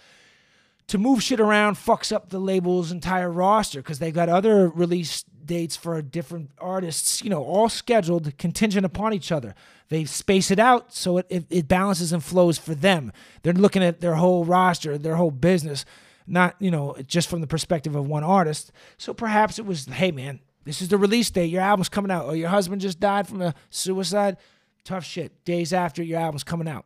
To 0.88 0.98
move 0.98 1.22
shit 1.22 1.40
around 1.40 1.76
fucks 1.76 2.12
up 2.12 2.28
the 2.28 2.38
label's 2.38 2.92
entire 2.92 3.30
roster 3.30 3.80
because 3.80 3.98
they've 3.98 4.12
got 4.12 4.28
other 4.28 4.68
release 4.68 5.24
dates 5.44 5.76
for 5.76 6.00
different 6.02 6.50
artists, 6.58 7.22
you 7.22 7.30
know, 7.30 7.42
all 7.42 7.70
scheduled 7.70 8.36
contingent 8.36 8.84
upon 8.84 9.14
each 9.14 9.32
other. 9.32 9.54
They 9.88 10.04
space 10.04 10.50
it 10.50 10.58
out 10.58 10.92
so 10.94 11.18
it, 11.18 11.26
it, 11.30 11.46
it 11.48 11.68
balances 11.68 12.12
and 12.12 12.22
flows 12.22 12.58
for 12.58 12.74
them. 12.74 13.12
They're 13.42 13.54
looking 13.54 13.82
at 13.82 14.00
their 14.00 14.16
whole 14.16 14.44
roster, 14.44 14.98
their 14.98 15.16
whole 15.16 15.30
business, 15.30 15.86
not, 16.26 16.56
you 16.58 16.70
know, 16.70 16.96
just 17.06 17.28
from 17.30 17.40
the 17.40 17.46
perspective 17.46 17.94
of 17.94 18.06
one 18.06 18.24
artist. 18.24 18.70
So 18.98 19.14
perhaps 19.14 19.58
it 19.58 19.64
was, 19.64 19.86
hey 19.86 20.10
man, 20.10 20.40
This 20.64 20.80
is 20.80 20.88
the 20.88 20.96
release 20.96 21.30
date. 21.30 21.50
Your 21.50 21.62
album's 21.62 21.88
coming 21.88 22.10
out. 22.10 22.26
Or 22.26 22.34
your 22.34 22.48
husband 22.48 22.80
just 22.80 22.98
died 22.98 23.28
from 23.28 23.42
a 23.42 23.54
suicide. 23.70 24.36
Tough 24.84 25.04
shit. 25.04 25.44
Days 25.44 25.72
after 25.72 26.02
your 26.02 26.20
album's 26.20 26.44
coming 26.44 26.68
out. 26.68 26.84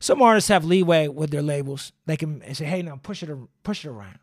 Some 0.00 0.20
artists 0.20 0.48
have 0.48 0.64
leeway 0.64 1.06
with 1.06 1.30
their 1.30 1.42
labels. 1.42 1.92
They 2.06 2.16
can 2.16 2.42
say, 2.54 2.64
"Hey, 2.64 2.82
now 2.82 2.96
push 2.96 3.22
it, 3.22 3.30
push 3.62 3.84
it 3.84 3.88
around." 3.88 4.18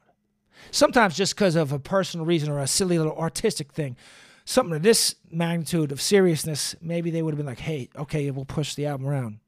Sometimes 0.71 1.15
just 1.15 1.35
because 1.35 1.55
of 1.55 1.71
a 1.71 1.79
personal 1.79 2.25
reason 2.25 2.49
or 2.49 2.59
a 2.59 2.67
silly 2.67 2.97
little 2.97 3.17
artistic 3.17 3.71
thing, 3.71 3.95
something 4.43 4.75
of 4.75 4.83
this 4.83 5.15
magnitude 5.31 5.93
of 5.93 6.01
seriousness, 6.01 6.75
maybe 6.81 7.11
they 7.11 7.21
would 7.21 7.33
have 7.33 7.37
been 7.37 7.45
like, 7.45 7.59
"Hey, 7.59 7.87
okay, 7.95 8.29
we'll 8.29 8.43
push 8.43 8.75
the 8.75 8.87
album 8.87 9.07
around." 9.07 9.39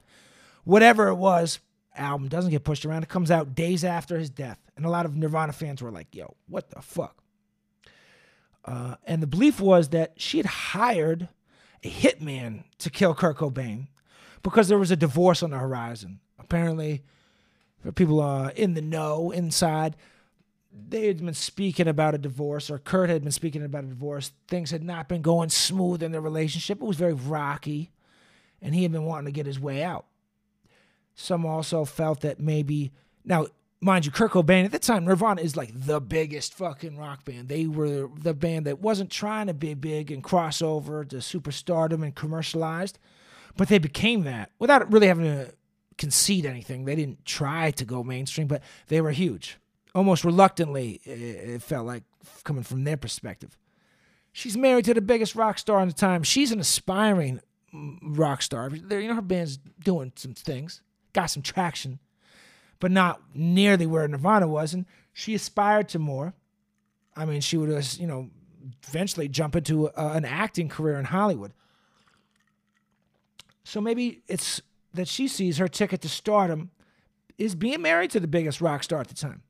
Whatever 0.63 1.09
it 1.09 1.15
was, 1.15 1.59
album 1.97 2.29
doesn't 2.29 2.51
get 2.51 2.63
pushed 2.63 2.85
around. 2.85 3.03
It 3.03 3.09
comes 3.09 3.29
out 3.29 3.53
days 3.53 3.83
after 3.83 4.17
his 4.17 4.29
death, 4.29 4.59
and 4.77 4.85
a 4.85 4.89
lot 4.89 5.05
of 5.05 5.17
Nirvana 5.17 5.51
fans 5.51 5.81
were 5.81 5.91
like, 5.91 6.15
"Yo, 6.15 6.37
what 6.47 6.69
the 6.69 6.81
fuck?" 6.81 7.21
Uh, 8.63 8.95
and 9.03 9.21
the 9.21 9.27
belief 9.27 9.59
was 9.59 9.89
that 9.89 10.13
she 10.15 10.37
had 10.37 10.45
hired 10.45 11.27
a 11.83 11.89
hitman 11.89 12.63
to 12.79 12.89
kill 12.89 13.13
Kurt 13.13 13.37
Cobain 13.37 13.87
because 14.43 14.67
there 14.67 14.77
was 14.77 14.91
a 14.91 14.95
divorce 14.95 15.43
on 15.43 15.51
the 15.51 15.57
horizon. 15.57 16.19
Apparently, 16.39 17.03
people 17.95 18.21
uh, 18.21 18.49
in 18.55 18.73
the 18.73 18.81
know 18.81 19.31
inside, 19.31 19.95
they 20.71 21.07
had 21.07 21.23
been 21.23 21.33
speaking 21.33 21.87
about 21.87 22.15
a 22.15 22.17
divorce, 22.17 22.69
or 22.69 22.79
Kurt 22.79 23.09
had 23.09 23.23
been 23.23 23.31
speaking 23.31 23.63
about 23.63 23.83
a 23.83 23.87
divorce. 23.87 24.31
Things 24.47 24.71
had 24.71 24.83
not 24.83 25.07
been 25.07 25.21
going 25.21 25.49
smooth 25.49 26.01
in 26.01 26.11
their 26.11 26.21
relationship. 26.21 26.81
It 26.81 26.85
was 26.85 26.97
very 26.97 27.13
rocky, 27.13 27.91
and 28.61 28.73
he 28.73 28.83
had 28.83 28.91
been 28.91 29.05
wanting 29.05 29.25
to 29.25 29.31
get 29.31 29.45
his 29.45 29.59
way 29.59 29.83
out. 29.83 30.05
Some 31.13 31.45
also 31.45 31.83
felt 31.83 32.21
that 32.21 32.39
maybe 32.39 32.91
now 33.25 33.47
mind 33.81 34.05
you, 34.05 34.11
Kurt 34.11 34.31
Cobain 34.31 34.63
at 34.63 34.71
the 34.71 34.79
time, 34.79 35.05
Nirvana 35.05 35.41
is 35.41 35.57
like 35.57 35.71
the 35.73 35.99
biggest 35.99 36.53
fucking 36.53 36.97
rock 36.97 37.25
band. 37.25 37.49
They 37.49 37.65
were 37.65 38.09
the 38.15 38.33
band 38.33 38.67
that 38.67 38.79
wasn't 38.79 39.09
trying 39.09 39.47
to 39.47 39.53
be 39.53 39.73
big 39.73 40.11
and 40.11 40.23
cross 40.23 40.61
over 40.61 41.03
to 41.05 41.17
superstardom 41.17 42.03
and 42.03 42.15
commercialized, 42.15 42.99
but 43.57 43.67
they 43.67 43.79
became 43.79 44.23
that 44.23 44.51
without 44.59 44.91
really 44.91 45.07
having 45.07 45.25
to 45.25 45.53
concede 45.97 46.45
anything. 46.45 46.85
They 46.85 46.95
didn't 46.95 47.25
try 47.25 47.71
to 47.71 47.83
go 47.83 48.03
mainstream, 48.03 48.47
but 48.47 48.61
they 48.87 49.01
were 49.01 49.11
huge. 49.11 49.57
Almost 49.93 50.23
reluctantly, 50.23 51.01
it 51.03 51.61
felt 51.61 51.85
like 51.85 52.03
coming 52.43 52.63
from 52.63 52.83
their 52.83 52.97
perspective. 52.97 53.57
She's 54.31 54.55
married 54.55 54.85
to 54.85 54.93
the 54.93 55.01
biggest 55.01 55.35
rock 55.35 55.57
star 55.57 55.81
in 55.81 55.89
the 55.89 55.93
time. 55.93 56.23
She's 56.23 56.53
an 56.53 56.61
aspiring 56.61 57.41
mm, 57.73 57.97
rock 58.01 58.41
star. 58.41 58.69
You 58.69 59.07
know, 59.07 59.15
her 59.15 59.21
band's 59.21 59.57
doing 59.83 60.13
some 60.15 60.33
things, 60.33 60.81
got 61.11 61.25
some 61.25 61.43
traction 61.43 61.99
but 62.81 62.91
not 62.91 63.21
nearly 63.33 63.85
where 63.85 64.05
Nirvana 64.07 64.47
was. 64.47 64.73
And 64.73 64.85
she 65.13 65.33
aspired 65.33 65.87
to 65.89 65.99
more. 65.99 66.33
I 67.15 67.23
mean, 67.23 67.39
she 67.39 67.55
would, 67.55 67.69
you 67.97 68.07
know, 68.07 68.29
eventually 68.87 69.29
jump 69.29 69.55
into 69.55 69.87
a, 69.87 69.91
an 69.95 70.25
acting 70.25 70.67
career 70.67 70.99
in 70.99 71.05
Hollywood. 71.05 71.53
So 73.63 73.79
maybe 73.79 74.23
it's 74.27 74.61
that 74.93 75.07
she 75.07 75.29
sees 75.29 75.57
her 75.59 75.69
ticket 75.69 76.01
to 76.01 76.09
stardom 76.09 76.71
is 77.37 77.55
being 77.55 77.81
married 77.81 78.11
to 78.11 78.19
the 78.19 78.27
biggest 78.27 78.59
rock 78.59 78.83
star 78.83 78.99
at 78.99 79.07
the 79.07 79.13
time. 79.13 79.43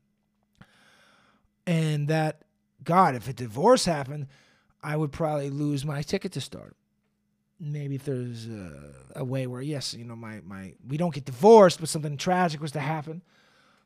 And 1.65 2.07
that, 2.09 2.43
God, 2.83 3.15
if 3.15 3.27
a 3.27 3.33
divorce 3.33 3.85
happened, 3.85 4.27
I 4.83 4.97
would 4.97 5.11
probably 5.11 5.49
lose 5.49 5.85
my 5.85 6.01
ticket 6.01 6.33
to 6.33 6.41
stardom 6.41 6.75
maybe 7.61 7.95
if 7.95 8.03
there's 8.03 8.47
a, 8.47 8.73
a, 9.17 9.23
way 9.23 9.45
where 9.45 9.61
yes, 9.61 9.93
you 9.93 10.03
know, 10.03 10.15
my 10.15 10.41
my 10.45 10.73
we 10.87 10.97
don't 10.97 11.13
get 11.13 11.25
divorced, 11.25 11.79
but 11.79 11.87
something 11.87 12.17
tragic 12.17 12.59
was 12.59 12.71
to 12.71 12.79
happen, 12.79 13.21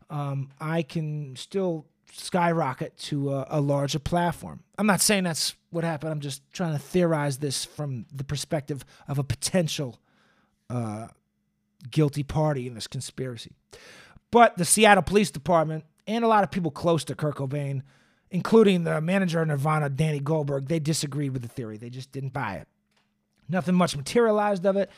um, 0.10 0.50
I 0.60 0.82
can 0.82 1.36
still 1.36 1.86
skyrocket 2.12 2.98
to 2.98 3.34
a, 3.34 3.48
a, 3.50 3.62
larger 3.62 4.00
platform. 4.00 4.62
I'm 4.78 4.88
not 4.88 5.02
saying 5.02 5.26
that's 5.26 5.56
what 5.72 5.84
happened. 5.84 6.12
I'm 6.12 6.22
just 6.22 6.42
trying 6.54 6.74
to 6.74 6.80
theorize 6.80 7.40
this 7.40 7.66
from 7.66 8.06
the 8.14 8.24
perspective 8.24 8.86
of 9.08 9.20
a 9.20 9.24
potential 9.24 10.00
uh, 10.70 11.08
guilty 11.92 12.24
party 12.24 12.68
in 12.68 12.74
this 12.74 12.88
conspiracy. 12.88 13.52
But 14.32 14.58
the 14.58 14.66
Seattle 14.66 15.04
Police 15.04 15.32
Department 15.32 15.84
and 16.08 16.24
a 16.24 16.28
lot 16.28 16.44
of 16.44 16.52
people 16.52 16.72
close 16.72 17.04
to 17.06 17.16
Kurt 17.16 17.36
Cobain, 17.36 17.82
including 18.30 18.84
the 18.84 19.02
manager 19.02 19.42
of 19.42 19.48
Nirvana, 19.48 19.90
Danny 19.90 20.20
Goldberg, 20.20 20.68
they 20.68 20.80
disagreed 20.80 21.32
with 21.32 21.42
the 21.42 21.48
theory. 21.48 21.78
They 21.78 21.90
just 21.90 22.12
didn't 22.12 22.34
buy 22.34 22.56
it. 22.56 22.68
Nothing 23.48 23.76
much 23.76 23.96
materialized 23.96 24.66
of 24.66 24.76
it. 24.78 24.90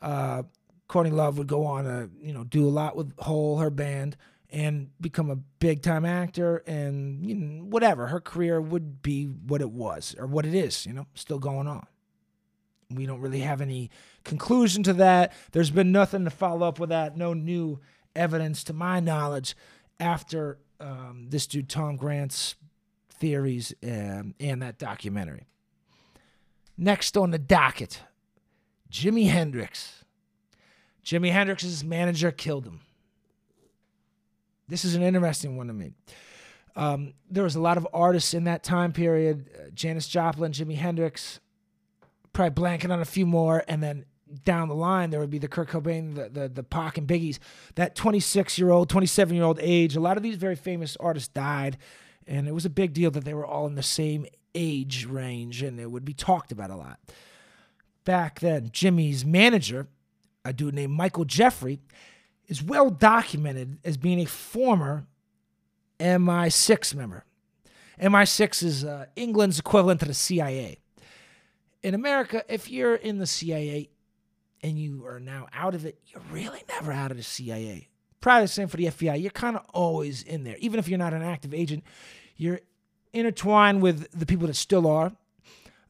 Uh, 0.00 0.42
Courtney 0.88 1.12
Love 1.12 1.38
would 1.38 1.46
go 1.46 1.64
on 1.64 1.84
to, 1.84 2.10
you 2.20 2.32
know, 2.32 2.44
do 2.44 2.66
a 2.66 2.70
lot 2.70 2.96
with 2.96 3.12
Hole, 3.18 3.58
her 3.58 3.70
band, 3.70 4.16
and 4.50 4.90
become 5.00 5.30
a 5.30 5.36
big 5.36 5.82
time 5.82 6.04
actor 6.04 6.58
and 6.66 7.26
you 7.26 7.34
know, 7.34 7.64
whatever. 7.64 8.06
Her 8.06 8.20
career 8.20 8.60
would 8.60 9.02
be 9.02 9.24
what 9.24 9.60
it 9.60 9.70
was 9.70 10.14
or 10.18 10.26
what 10.26 10.46
it 10.46 10.54
is, 10.54 10.86
you 10.86 10.92
know, 10.92 11.06
still 11.14 11.38
going 11.38 11.66
on. 11.66 11.86
We 12.90 13.04
don't 13.04 13.20
really 13.20 13.40
have 13.40 13.60
any 13.60 13.90
conclusion 14.22 14.84
to 14.84 14.92
that. 14.94 15.32
There's 15.50 15.72
been 15.72 15.90
nothing 15.90 16.24
to 16.24 16.30
follow 16.30 16.66
up 16.66 16.78
with 16.78 16.90
that. 16.90 17.16
No 17.16 17.34
new 17.34 17.80
evidence, 18.14 18.62
to 18.64 18.72
my 18.72 19.00
knowledge, 19.00 19.56
after 19.98 20.58
um, 20.78 21.26
this 21.28 21.46
dude 21.46 21.68
Tom 21.68 21.96
Grant's 21.96 22.54
theories 23.10 23.74
um, 23.82 24.34
and 24.38 24.62
that 24.62 24.78
documentary. 24.78 25.46
Next 26.78 27.16
on 27.16 27.30
the 27.30 27.38
docket, 27.38 28.02
Jimi 28.90 29.28
Hendrix. 29.28 30.04
Jimi 31.04 31.32
Hendrix's 31.32 31.84
manager 31.84 32.30
killed 32.30 32.66
him. 32.66 32.80
This 34.68 34.84
is 34.84 34.94
an 34.94 35.02
interesting 35.02 35.56
one 35.56 35.68
to 35.68 35.72
me. 35.72 35.92
Um, 36.74 37.14
there 37.30 37.44
was 37.44 37.54
a 37.54 37.60
lot 37.60 37.78
of 37.78 37.86
artists 37.94 38.34
in 38.34 38.44
that 38.44 38.62
time 38.62 38.92
period: 38.92 39.48
uh, 39.54 39.70
Janis 39.72 40.08
Joplin, 40.08 40.52
Jimi 40.52 40.76
Hendrix, 40.76 41.40
probably 42.32 42.62
blanking 42.62 42.92
on 42.92 43.00
a 43.00 43.06
few 43.06 43.24
more, 43.24 43.64
and 43.68 43.82
then 43.82 44.04
down 44.44 44.68
the 44.68 44.74
line 44.74 45.10
there 45.10 45.20
would 45.20 45.30
be 45.30 45.38
the 45.38 45.48
Kurt 45.48 45.68
Cobain, 45.68 46.14
the 46.14 46.28
the, 46.28 46.48
the 46.48 46.62
Pac 46.62 46.98
and 46.98 47.08
Biggies. 47.08 47.38
That 47.76 47.94
26 47.94 48.58
year 48.58 48.70
old, 48.70 48.90
27 48.90 49.34
year 49.34 49.44
old 49.44 49.58
age. 49.62 49.96
A 49.96 50.00
lot 50.00 50.16
of 50.16 50.22
these 50.22 50.36
very 50.36 50.56
famous 50.56 50.96
artists 50.98 51.28
died, 51.28 51.78
and 52.26 52.46
it 52.46 52.52
was 52.52 52.66
a 52.66 52.70
big 52.70 52.92
deal 52.92 53.10
that 53.12 53.24
they 53.24 53.34
were 53.34 53.46
all 53.46 53.66
in 53.66 53.76
the 53.76 53.82
same 53.82 54.26
age 54.56 55.04
range 55.04 55.62
and 55.62 55.78
it 55.78 55.90
would 55.90 56.04
be 56.04 56.14
talked 56.14 56.50
about 56.50 56.70
a 56.70 56.76
lot. 56.76 56.98
Back 58.04 58.40
then, 58.40 58.70
Jimi's 58.70 59.24
manager, 59.24 59.86
a 60.44 60.52
dude 60.52 60.74
named 60.74 60.92
Michael 60.92 61.24
Jeffrey, 61.24 61.80
is 62.48 62.62
well 62.62 62.90
documented 62.90 63.78
as 63.84 63.96
being 63.96 64.20
a 64.20 64.24
former 64.24 65.06
MI6 66.00 66.94
member. 66.94 67.24
MI6 68.00 68.62
is 68.62 68.84
uh, 68.84 69.06
England's 69.16 69.58
equivalent 69.58 70.00
to 70.00 70.06
the 70.06 70.14
CIA. 70.14 70.78
In 71.82 71.94
America, 71.94 72.44
if 72.48 72.70
you're 72.70 72.94
in 72.94 73.18
the 73.18 73.26
CIA 73.26 73.90
and 74.62 74.78
you 74.78 75.06
are 75.06 75.20
now 75.20 75.46
out 75.52 75.74
of 75.74 75.84
it, 75.86 75.98
you're 76.06 76.22
really 76.32 76.62
never 76.68 76.92
out 76.92 77.10
of 77.10 77.16
the 77.16 77.22
CIA. 77.22 77.88
Probably 78.20 78.44
the 78.44 78.48
same 78.48 78.68
for 78.68 78.76
the 78.76 78.86
FBI. 78.86 79.20
You're 79.20 79.30
kind 79.30 79.56
of 79.56 79.64
always 79.72 80.22
in 80.22 80.44
there. 80.44 80.56
Even 80.58 80.78
if 80.78 80.88
you're 80.88 80.98
not 80.98 81.14
an 81.14 81.22
active 81.22 81.54
agent, 81.54 81.84
you're 82.36 82.60
intertwined 83.16 83.82
with 83.82 84.10
the 84.12 84.26
people 84.26 84.46
that 84.46 84.54
still 84.54 84.86
are. 84.86 85.12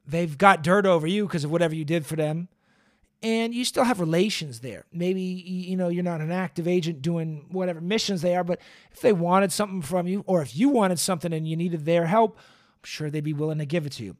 They've 0.07 0.39
got 0.39 0.63
dirt 0.63 0.87
over 0.87 1.07
you 1.07 1.27
because 1.27 1.45
of 1.45 1.51
whatever 1.51 1.75
you 1.75 1.85
did 1.85 2.07
for 2.07 2.17
them. 2.17 2.49
And 3.23 3.55
you 3.55 3.65
still 3.65 3.85
have 3.85 3.99
relations 3.99 4.61
there. 4.61 4.85
Maybe 4.93 5.23
you 5.23 5.77
know 5.77 5.89
you're 5.89 6.05
not 6.05 6.21
an 6.21 6.31
active 6.31 6.69
agent 6.69 7.03
doing 7.03 7.47
whatever 7.51 7.81
missions 7.81 8.23
they 8.23 8.37
are, 8.37 8.45
but 8.45 8.61
if 8.93 9.01
they 9.01 9.13
wanted 9.13 9.53
something 9.53 9.83
from 9.83 10.07
you, 10.07 10.23
or 10.27 10.43
if 10.43 10.55
you 10.55 10.69
wanted 10.69 11.01
something 11.01 11.33
and 11.33 11.49
you 11.49 11.57
needed 11.57 11.87
their 11.87 12.07
help, 12.07 12.37
I'm 12.37 12.85
sure 12.85 13.11
they'd 13.11 13.25
be 13.25 13.33
willing 13.33 13.59
to 13.59 13.67
give 13.67 13.87
it 13.87 13.93
to 13.93 14.05
you. 14.05 14.17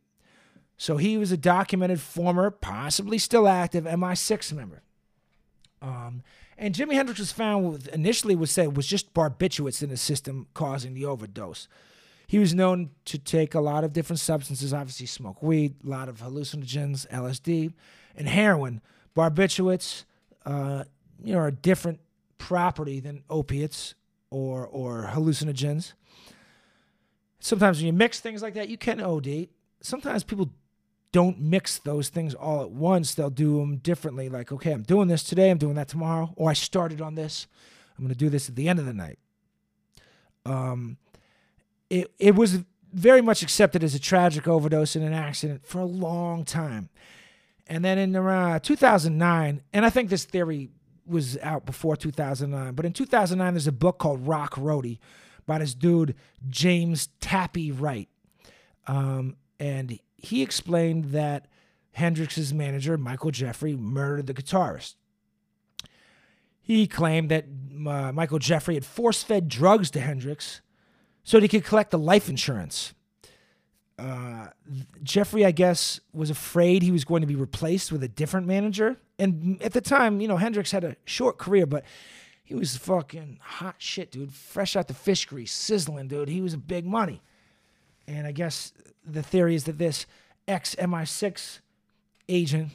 So 0.79 0.97
he 0.97 1.19
was 1.19 1.31
a 1.31 1.37
documented 1.37 2.01
former, 2.01 2.51
possibly 2.51 3.19
still 3.19 3.47
active 3.47 3.85
MI6 3.85 4.53
member. 4.53 4.83
Um, 5.81 6.23
and 6.59 6.75
Jimi 6.75 6.95
Hendrix 6.95 7.21
was 7.21 7.33
found 7.33 7.71
with 7.71 7.89
initially 7.89 8.35
was 8.35 8.51
said 8.51 8.77
was 8.77 8.87
just 8.87 9.13
barbiturates 9.15 9.83
in 9.83 9.91
the 9.91 9.97
system 9.97 10.47
causing 10.55 10.95
the 10.95 11.05
overdose. 11.05 11.69
He 12.27 12.39
was 12.39 12.55
known 12.55 12.91
to 13.05 13.19
take 13.19 13.55
a 13.55 13.61
lot 13.61 13.85
of 13.85 13.93
different 13.93 14.21
substances, 14.21 14.75
obviously 14.75 15.07
smoke 15.07 15.43
weed, 15.43 15.77
a 15.85 15.89
lot 15.89 16.09
of 16.09 16.21
hallucinogens, 16.21 17.07
LSD, 17.09 17.73
and 18.17 18.29
heroin. 18.29 18.81
Barbiturates, 19.15 20.05
uh, 20.45 20.85
you 21.23 21.33
know, 21.33 21.39
are 21.39 21.47
a 21.47 21.53
different 21.53 22.01
property 22.39 23.01
than 23.01 23.23
opiates 23.31 23.95
or 24.31 24.67
or 24.67 25.11
hallucinogens. 25.13 25.93
Sometimes 27.39 27.79
when 27.79 27.87
you 27.87 27.93
mix 27.93 28.21
things 28.21 28.43
like 28.43 28.55
that, 28.55 28.69
you 28.69 28.77
can 28.77 29.01
OD. 29.01 29.49
Sometimes 29.81 30.25
people 30.25 30.51
don't 31.13 31.41
mix 31.41 31.79
those 31.79 32.09
things 32.09 32.35
all 32.35 32.63
at 32.63 32.71
once. 32.71 33.15
They'll 33.15 33.31
do 33.31 33.59
them 33.59 33.77
differently. 33.79 34.29
Like, 34.29 34.53
okay, 34.53 34.73
I'm 34.73 34.83
doing 34.83 35.09
this 35.09 35.23
today, 35.23 35.51
I'm 35.51 35.59
doing 35.59 35.75
that 35.77 35.89
tomorrow, 35.89 36.33
or 36.37 36.51
I 36.51 36.55
started 36.55 37.01
on 37.01 37.15
this. 37.15 37.47
I'm 37.97 38.05
going 38.05 38.13
to 38.13 38.19
do 38.19 38.29
this 38.29 38.49
at 38.49 38.57
the 38.57 38.69
end 38.69 38.79
of 38.79 38.85
the 38.85 38.93
night. 38.93 39.19
Um, 40.45 40.99
it, 41.91 42.13
it 42.19 42.35
was 42.35 42.61
very 42.93 43.21
much 43.21 43.43
accepted 43.43 43.85
as 43.85 43.95
a 43.95 43.99
tragic 43.99 44.49
overdose 44.49 44.97
in 44.97 45.03
an 45.03 45.13
accident 45.13 45.67
for 45.67 45.81
a 45.81 45.85
long 45.85 46.45
time. 46.45 46.89
And 47.67 47.85
then 47.85 47.99
in 47.99 48.17
around 48.17 48.61
2009, 48.61 49.63
and 49.73 49.85
I 49.85 49.91
think 49.91 50.09
this 50.09 50.25
theory 50.25 50.71
was 51.05 51.37
out 51.39 51.67
before 51.67 51.97
2009, 51.97 52.75
but 52.75 52.85
in 52.85 52.93
2009, 52.93 53.55
there's 53.55 53.67
a 53.67 53.73
book 53.73 53.99
called 53.99 54.27
Rock 54.27 54.55
Roadie 54.55 54.99
by 55.47 55.59
this 55.59 55.75
dude, 55.75 56.15
James 56.49 57.09
Tappy 57.21 57.71
Wright. 57.71 58.09
Um, 58.87 59.37
and 59.59 59.99
he 60.17 60.43
explained 60.43 61.07
that 61.07 61.47
Hendrix's 61.93 62.53
manager, 62.53 62.97
Michael 62.97 63.31
Jeffrey, 63.31 63.77
murdered 63.77 64.27
the 64.27 64.35
guitarist. 64.35 64.95
He 66.61 66.87
claimed 66.87 67.31
that 67.31 67.45
uh, 67.87 68.13
Michael 68.13 68.39
Jeffrey 68.39 68.75
had 68.75 68.85
force 68.85 69.23
fed 69.23 69.49
drugs 69.49 69.91
to 69.93 70.01
Hendrix 70.01 70.61
so 71.27 71.41
he 71.41 71.49
could 71.49 71.65
collect 71.65 71.91
the 71.91 71.99
life 71.99 72.29
insurance. 72.29 72.95
Uh, 73.99 74.47
Jeffrey, 75.03 75.45
I 75.45 75.51
guess, 75.51 75.99
was 76.13 76.31
afraid 76.31 76.83
he 76.83 76.93
was 76.93 77.05
going 77.05 77.23
to 77.23 77.27
be 77.27 77.35
replaced 77.35 77.91
with 77.91 78.05
a 78.05 78.09
different 78.09 78.47
manager. 78.47 78.97
And 79.19 79.61
at 79.61 79.73
the 79.73 79.81
time, 79.81 80.21
you 80.21 80.29
know, 80.29 80.37
Hendrix 80.37 80.71
had 80.71 80.85
a 80.85 80.95
short 81.05 81.37
career, 81.37 81.67
but 81.67 81.85
he 82.45 82.55
was 82.55 82.77
fucking 82.77 83.41
hot 83.43 83.75
shit, 83.79 84.13
dude. 84.13 84.33
Fresh 84.33 84.77
out 84.77 84.87
the 84.87 84.95
fish 84.95 85.27
grease, 85.27 85.53
sizzling, 85.53 86.07
dude. 86.07 86.29
He 86.29 86.41
was 86.41 86.55
a 86.55 86.59
big 86.59 86.87
money. 86.87 87.21
And 88.07 88.25
I 88.25 88.31
guess 88.31 88.73
the 89.05 89.23
theory 89.23 89.57
is 89.57 89.65
that 89.65 89.79
this 89.79 90.07
ex 90.47 90.77
MI6 90.77 91.59
agent 92.29 92.71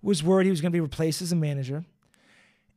was 0.00 0.22
worried 0.22 0.44
he 0.44 0.50
was 0.50 0.62
going 0.62 0.72
to 0.72 0.76
be 0.76 0.80
replaced 0.80 1.20
as 1.20 1.32
a 1.32 1.36
manager. 1.36 1.84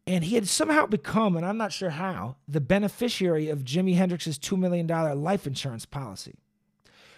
And 0.08 0.24
he 0.24 0.36
had 0.36 0.48
somehow 0.48 0.86
become, 0.86 1.36
and 1.36 1.46
I'm 1.46 1.58
not 1.58 1.74
sure 1.74 1.90
how, 1.90 2.38
the 2.48 2.62
beneficiary 2.62 3.50
of 3.50 3.66
Jimi 3.66 3.98
Hendrix's 3.98 4.40
$2 4.40 4.58
million 4.58 4.88
life 4.88 5.46
insurance 5.46 5.86
policy, 5.86 6.36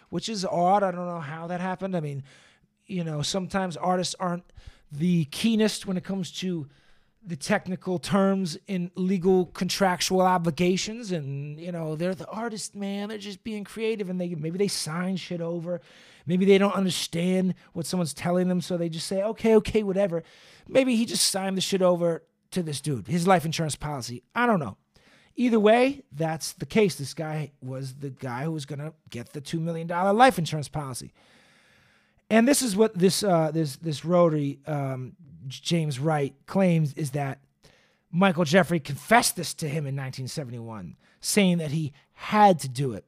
which 0.09 0.27
is 0.27 0.43
odd. 0.43 0.81
I 0.81 0.89
don't 0.89 1.05
know 1.05 1.19
how 1.19 1.45
that 1.47 1.61
happened. 1.61 1.95
I 1.95 1.99
mean, 1.99 2.23
you 2.87 3.03
know, 3.03 3.21
sometimes 3.21 3.77
artists 3.77 4.15
aren't 4.19 4.51
the 4.91 5.25
keenest 5.25 5.85
when 5.85 5.97
it 5.97 6.03
comes 6.03 6.31
to 6.39 6.67
the 7.23 7.35
technical 7.35 7.99
terms 7.99 8.57
in 8.65 8.89
legal 8.95 9.45
contractual 9.47 10.21
obligations 10.21 11.11
and 11.11 11.59
you 11.59 11.69
know 11.69 11.95
they're 11.97 12.15
the 12.15 12.27
artist 12.29 12.77
man 12.77 13.09
they're 13.09 13.17
just 13.17 13.43
being 13.43 13.65
creative 13.65 14.09
and 14.09 14.21
they 14.21 14.33
maybe 14.35 14.57
they 14.57 14.69
sign 14.69 15.17
shit 15.17 15.41
over 15.41 15.81
maybe 16.25 16.45
they 16.45 16.57
don't 16.57 16.75
understand 16.75 17.53
what 17.73 17.85
someone's 17.85 18.13
telling 18.13 18.47
them 18.47 18.61
so 18.61 18.77
they 18.77 18.87
just 18.87 19.05
say 19.05 19.21
okay 19.21 19.53
okay 19.55 19.83
whatever 19.83 20.23
maybe 20.69 20.95
he 20.95 21.05
just 21.05 21.27
signed 21.27 21.57
the 21.57 21.61
shit 21.61 21.81
over 21.81 22.23
to 22.51 22.63
this 22.63 22.81
dude 22.81 23.07
his 23.07 23.27
life 23.27 23.45
insurance 23.45 23.75
policy 23.75 24.23
i 24.35 24.45
don't 24.45 24.59
know 24.59 24.77
either 25.35 25.59
way 25.59 26.03
that's 26.11 26.53
the 26.53 26.65
case 26.65 26.95
this 26.95 27.13
guy 27.13 27.51
was 27.61 27.95
the 27.95 28.09
guy 28.09 28.43
who 28.43 28.51
was 28.51 28.65
going 28.65 28.79
to 28.79 28.93
get 29.09 29.33
the 29.33 29.41
2 29.41 29.59
million 29.59 29.87
dollar 29.87 30.13
life 30.13 30.37
insurance 30.37 30.67
policy 30.67 31.13
and 32.29 32.47
this 32.47 32.61
is 32.61 32.75
what 32.75 32.97
this 32.97 33.23
uh, 33.23 33.49
this 33.51 33.77
this 33.77 34.05
rotary 34.05 34.59
um, 34.67 35.13
James 35.47 35.99
Wright 35.99 36.35
claims 36.45 36.93
is 36.93 37.11
that 37.11 37.39
Michael 38.11 38.45
Jeffrey 38.45 38.79
confessed 38.79 39.35
this 39.35 39.53
to 39.55 39.67
him 39.67 39.85
in 39.85 39.95
1971, 39.95 40.95
saying 41.19 41.57
that 41.57 41.71
he 41.71 41.93
had 42.13 42.59
to 42.59 42.69
do 42.69 42.93
it. 42.93 43.05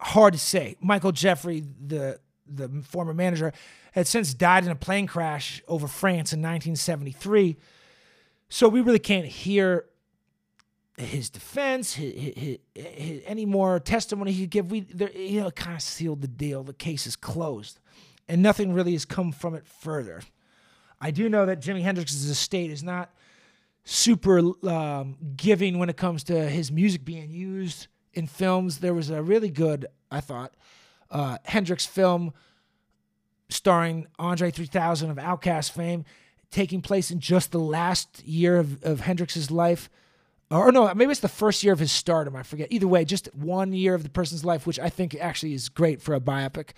Hard 0.00 0.34
to 0.34 0.38
say. 0.38 0.76
Michael 0.80 1.12
Jeffrey, 1.12 1.64
the 1.86 2.18
the 2.46 2.68
former 2.82 3.14
manager, 3.14 3.52
had 3.92 4.06
since 4.06 4.34
died 4.34 4.64
in 4.64 4.70
a 4.70 4.76
plane 4.76 5.06
crash 5.06 5.62
over 5.68 5.86
France 5.86 6.32
in 6.32 6.40
1973. 6.40 7.56
So 8.48 8.68
we 8.68 8.80
really 8.80 8.98
can't 8.98 9.26
hear 9.26 9.86
his 10.96 11.28
defense, 11.30 11.94
his, 11.94 12.34
his, 12.36 12.58
his, 12.74 13.22
any 13.26 13.46
more 13.46 13.80
testimony 13.80 14.32
he 14.32 14.42
could 14.42 14.50
give. 14.50 14.70
We, 14.70 14.86
you 15.14 15.40
know, 15.40 15.50
kind 15.50 15.76
of 15.76 15.82
sealed 15.82 16.22
the 16.22 16.28
deal. 16.28 16.62
The 16.62 16.72
case 16.72 17.06
is 17.06 17.16
closed, 17.16 17.80
and 18.28 18.42
nothing 18.42 18.72
really 18.72 18.92
has 18.92 19.04
come 19.04 19.32
from 19.32 19.54
it 19.54 19.66
further. 19.66 20.22
I 21.00 21.10
do 21.10 21.28
know 21.28 21.46
that 21.46 21.60
Jimi 21.60 21.82
Hendrix's 21.82 22.28
estate 22.30 22.70
is 22.70 22.82
not 22.82 23.10
super 23.84 24.40
um, 24.68 25.16
giving 25.36 25.78
when 25.78 25.90
it 25.90 25.96
comes 25.96 26.24
to 26.24 26.48
his 26.48 26.72
music 26.72 27.04
being 27.04 27.30
used 27.30 27.88
in 28.14 28.26
films. 28.26 28.78
There 28.78 28.94
was 28.94 29.10
a 29.10 29.22
really 29.22 29.50
good, 29.50 29.86
I 30.10 30.20
thought, 30.20 30.54
uh, 31.14 31.38
Hendrix 31.44 31.86
film 31.86 32.34
starring 33.48 34.06
Andre 34.18 34.50
3000 34.50 35.10
of 35.10 35.16
OutKast 35.16 35.70
fame, 35.70 36.04
taking 36.50 36.82
place 36.82 37.10
in 37.10 37.20
just 37.20 37.52
the 37.52 37.58
last 37.58 38.22
year 38.24 38.58
of, 38.58 38.82
of 38.84 39.00
Hendrix's 39.00 39.50
life 39.50 39.88
or 40.50 40.70
no, 40.70 40.92
maybe 40.94 41.10
it's 41.10 41.20
the 41.20 41.28
first 41.28 41.64
year 41.64 41.72
of 41.72 41.78
his 41.78 41.90
stardom. 41.90 42.36
I 42.36 42.42
forget. 42.42 42.68
Either 42.70 42.86
way, 42.86 43.04
just 43.04 43.34
one 43.34 43.72
year 43.72 43.94
of 43.94 44.02
the 44.02 44.10
person's 44.10 44.44
life, 44.44 44.66
which 44.66 44.78
I 44.78 44.88
think 44.88 45.14
actually 45.14 45.54
is 45.54 45.68
great 45.68 46.02
for 46.02 46.14
a 46.14 46.20
biopic. 46.20 46.70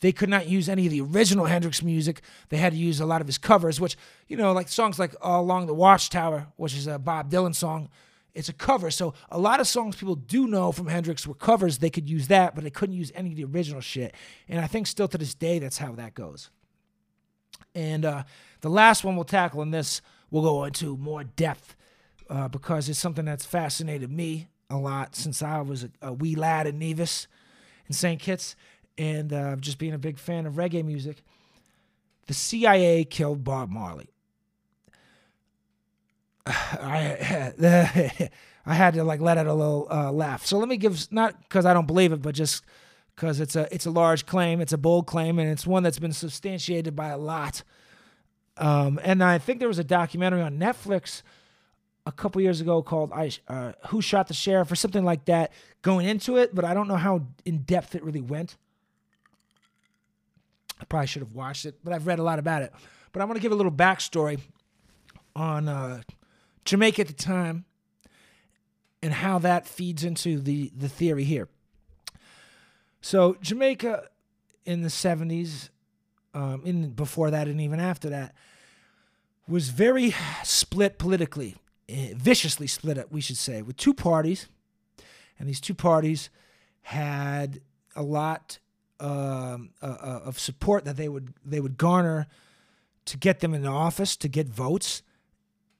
They 0.00 0.12
could 0.12 0.28
not 0.28 0.48
use 0.48 0.68
any 0.68 0.86
of 0.86 0.92
the 0.92 1.00
original 1.00 1.46
Hendrix 1.46 1.82
music. 1.82 2.20
They 2.48 2.56
had 2.56 2.72
to 2.72 2.78
use 2.78 3.00
a 3.00 3.06
lot 3.06 3.20
of 3.20 3.28
his 3.28 3.38
covers, 3.38 3.80
which 3.80 3.96
you 4.28 4.36
know, 4.36 4.52
like 4.52 4.68
songs 4.68 4.98
like 4.98 5.14
"All 5.20 5.40
Along 5.40 5.66
the 5.66 5.74
Watchtower," 5.74 6.48
which 6.56 6.74
is 6.74 6.86
a 6.86 6.98
Bob 6.98 7.30
Dylan 7.30 7.54
song. 7.54 7.88
It's 8.34 8.48
a 8.48 8.54
cover, 8.54 8.90
so 8.90 9.12
a 9.30 9.38
lot 9.38 9.60
of 9.60 9.66
songs 9.66 9.96
people 9.96 10.14
do 10.14 10.46
know 10.46 10.72
from 10.72 10.86
Hendrix 10.86 11.26
were 11.26 11.34
covers. 11.34 11.78
They 11.78 11.90
could 11.90 12.08
use 12.08 12.28
that, 12.28 12.54
but 12.54 12.64
they 12.64 12.70
couldn't 12.70 12.94
use 12.94 13.12
any 13.14 13.30
of 13.30 13.36
the 13.36 13.44
original 13.44 13.82
shit. 13.82 14.14
And 14.48 14.60
I 14.60 14.66
think 14.66 14.86
still 14.86 15.08
to 15.08 15.18
this 15.18 15.34
day, 15.34 15.58
that's 15.58 15.78
how 15.78 15.92
that 15.92 16.14
goes. 16.14 16.48
And 17.74 18.04
uh, 18.04 18.22
the 18.62 18.70
last 18.70 19.04
one 19.04 19.16
we'll 19.16 19.24
tackle 19.24 19.60
in 19.60 19.70
this, 19.70 20.00
we'll 20.30 20.42
go 20.42 20.64
into 20.64 20.96
more 20.96 21.24
depth 21.24 21.76
uh, 22.30 22.48
because 22.48 22.88
it's 22.88 22.98
something 22.98 23.26
that's 23.26 23.44
fascinated 23.44 24.10
me 24.10 24.48
a 24.70 24.78
lot 24.78 25.14
since 25.14 25.42
I 25.42 25.60
was 25.60 25.84
a, 25.84 25.90
a 26.00 26.12
wee 26.12 26.34
lad 26.34 26.66
in 26.66 26.78
Nevis 26.78 27.28
in 27.86 27.94
St. 27.94 28.20
Kitts 28.20 28.56
and 28.96 29.32
uh, 29.32 29.56
just 29.56 29.78
being 29.78 29.92
a 29.92 29.98
big 29.98 30.18
fan 30.18 30.46
of 30.46 30.54
reggae 30.54 30.84
music. 30.84 31.22
The 32.26 32.34
CIA 32.34 33.04
killed 33.04 33.44
Bob 33.44 33.70
Marley. 33.70 34.11
I 36.46 37.52
I 38.64 38.74
had 38.74 38.94
to 38.94 39.04
like 39.04 39.20
let 39.20 39.38
out 39.38 39.46
a 39.46 39.54
little 39.54 39.88
uh, 39.90 40.12
laugh. 40.12 40.46
So 40.46 40.58
let 40.58 40.68
me 40.68 40.76
give 40.76 41.10
not 41.12 41.40
because 41.42 41.66
I 41.66 41.74
don't 41.74 41.86
believe 41.86 42.12
it, 42.12 42.22
but 42.22 42.34
just 42.34 42.64
because 43.14 43.40
it's 43.40 43.56
a 43.56 43.72
it's 43.74 43.86
a 43.86 43.90
large 43.90 44.26
claim, 44.26 44.60
it's 44.60 44.72
a 44.72 44.78
bold 44.78 45.06
claim, 45.06 45.38
and 45.38 45.48
it's 45.50 45.66
one 45.66 45.82
that's 45.82 45.98
been 45.98 46.12
substantiated 46.12 46.94
by 46.94 47.08
a 47.08 47.18
lot. 47.18 47.62
Um, 48.56 49.00
and 49.02 49.22
I 49.22 49.38
think 49.38 49.58
there 49.58 49.68
was 49.68 49.78
a 49.78 49.84
documentary 49.84 50.42
on 50.42 50.58
Netflix 50.58 51.22
a 52.04 52.12
couple 52.12 52.40
years 52.42 52.60
ago 52.60 52.82
called 52.82 53.12
I, 53.12 53.30
uh, 53.48 53.72
"Who 53.88 54.00
Shot 54.02 54.28
the 54.28 54.34
Sheriff" 54.34 54.70
or 54.70 54.76
something 54.76 55.04
like 55.04 55.24
that, 55.26 55.52
going 55.82 56.06
into 56.06 56.36
it, 56.36 56.54
but 56.54 56.64
I 56.64 56.74
don't 56.74 56.88
know 56.88 56.96
how 56.96 57.26
in 57.44 57.58
depth 57.58 57.94
it 57.94 58.04
really 58.04 58.20
went. 58.20 58.56
I 60.80 60.84
probably 60.84 61.06
should 61.06 61.22
have 61.22 61.34
watched 61.34 61.64
it, 61.64 61.76
but 61.84 61.92
I've 61.92 62.06
read 62.06 62.18
a 62.18 62.24
lot 62.24 62.38
about 62.38 62.62
it. 62.62 62.72
But 63.12 63.22
I 63.22 63.24
want 63.24 63.36
to 63.36 63.42
give 63.42 63.52
a 63.52 63.54
little 63.54 63.72
backstory 63.72 64.40
on 65.36 65.68
uh, 65.68 66.02
Jamaica 66.64 67.02
at 67.02 67.08
the 67.08 67.14
time 67.14 67.64
and 69.02 69.12
how 69.12 69.38
that 69.38 69.66
feeds 69.66 70.04
into 70.04 70.38
the 70.38 70.70
the 70.76 70.88
theory 70.88 71.24
here. 71.24 71.48
So 73.00 73.36
Jamaica 73.40 74.08
in 74.64 74.82
the 74.82 74.88
70s, 74.88 75.70
um, 76.34 76.62
in 76.64 76.90
before 76.90 77.30
that 77.30 77.48
and 77.48 77.60
even 77.60 77.80
after 77.80 78.08
that, 78.10 78.34
was 79.48 79.70
very 79.70 80.14
split 80.44 80.98
politically. 80.98 81.56
Eh, 81.88 82.14
viciously 82.16 82.68
split 82.68 82.96
up, 82.96 83.10
we 83.10 83.20
should 83.20 83.36
say, 83.36 83.60
with 83.60 83.76
two 83.76 83.92
parties. 83.92 84.46
And 85.38 85.48
these 85.48 85.60
two 85.60 85.74
parties 85.74 86.30
had 86.82 87.60
a 87.96 88.02
lot 88.02 88.58
um, 89.00 89.70
uh, 89.82 89.86
uh, 89.86 90.20
of 90.24 90.38
support 90.38 90.84
that 90.84 90.96
they 90.96 91.08
would 91.08 91.34
they 91.44 91.60
would 91.60 91.76
garner 91.76 92.28
to 93.06 93.18
get 93.18 93.40
them 93.40 93.52
in 93.52 93.66
office, 93.66 94.16
to 94.16 94.28
get 94.28 94.48
votes 94.48 95.02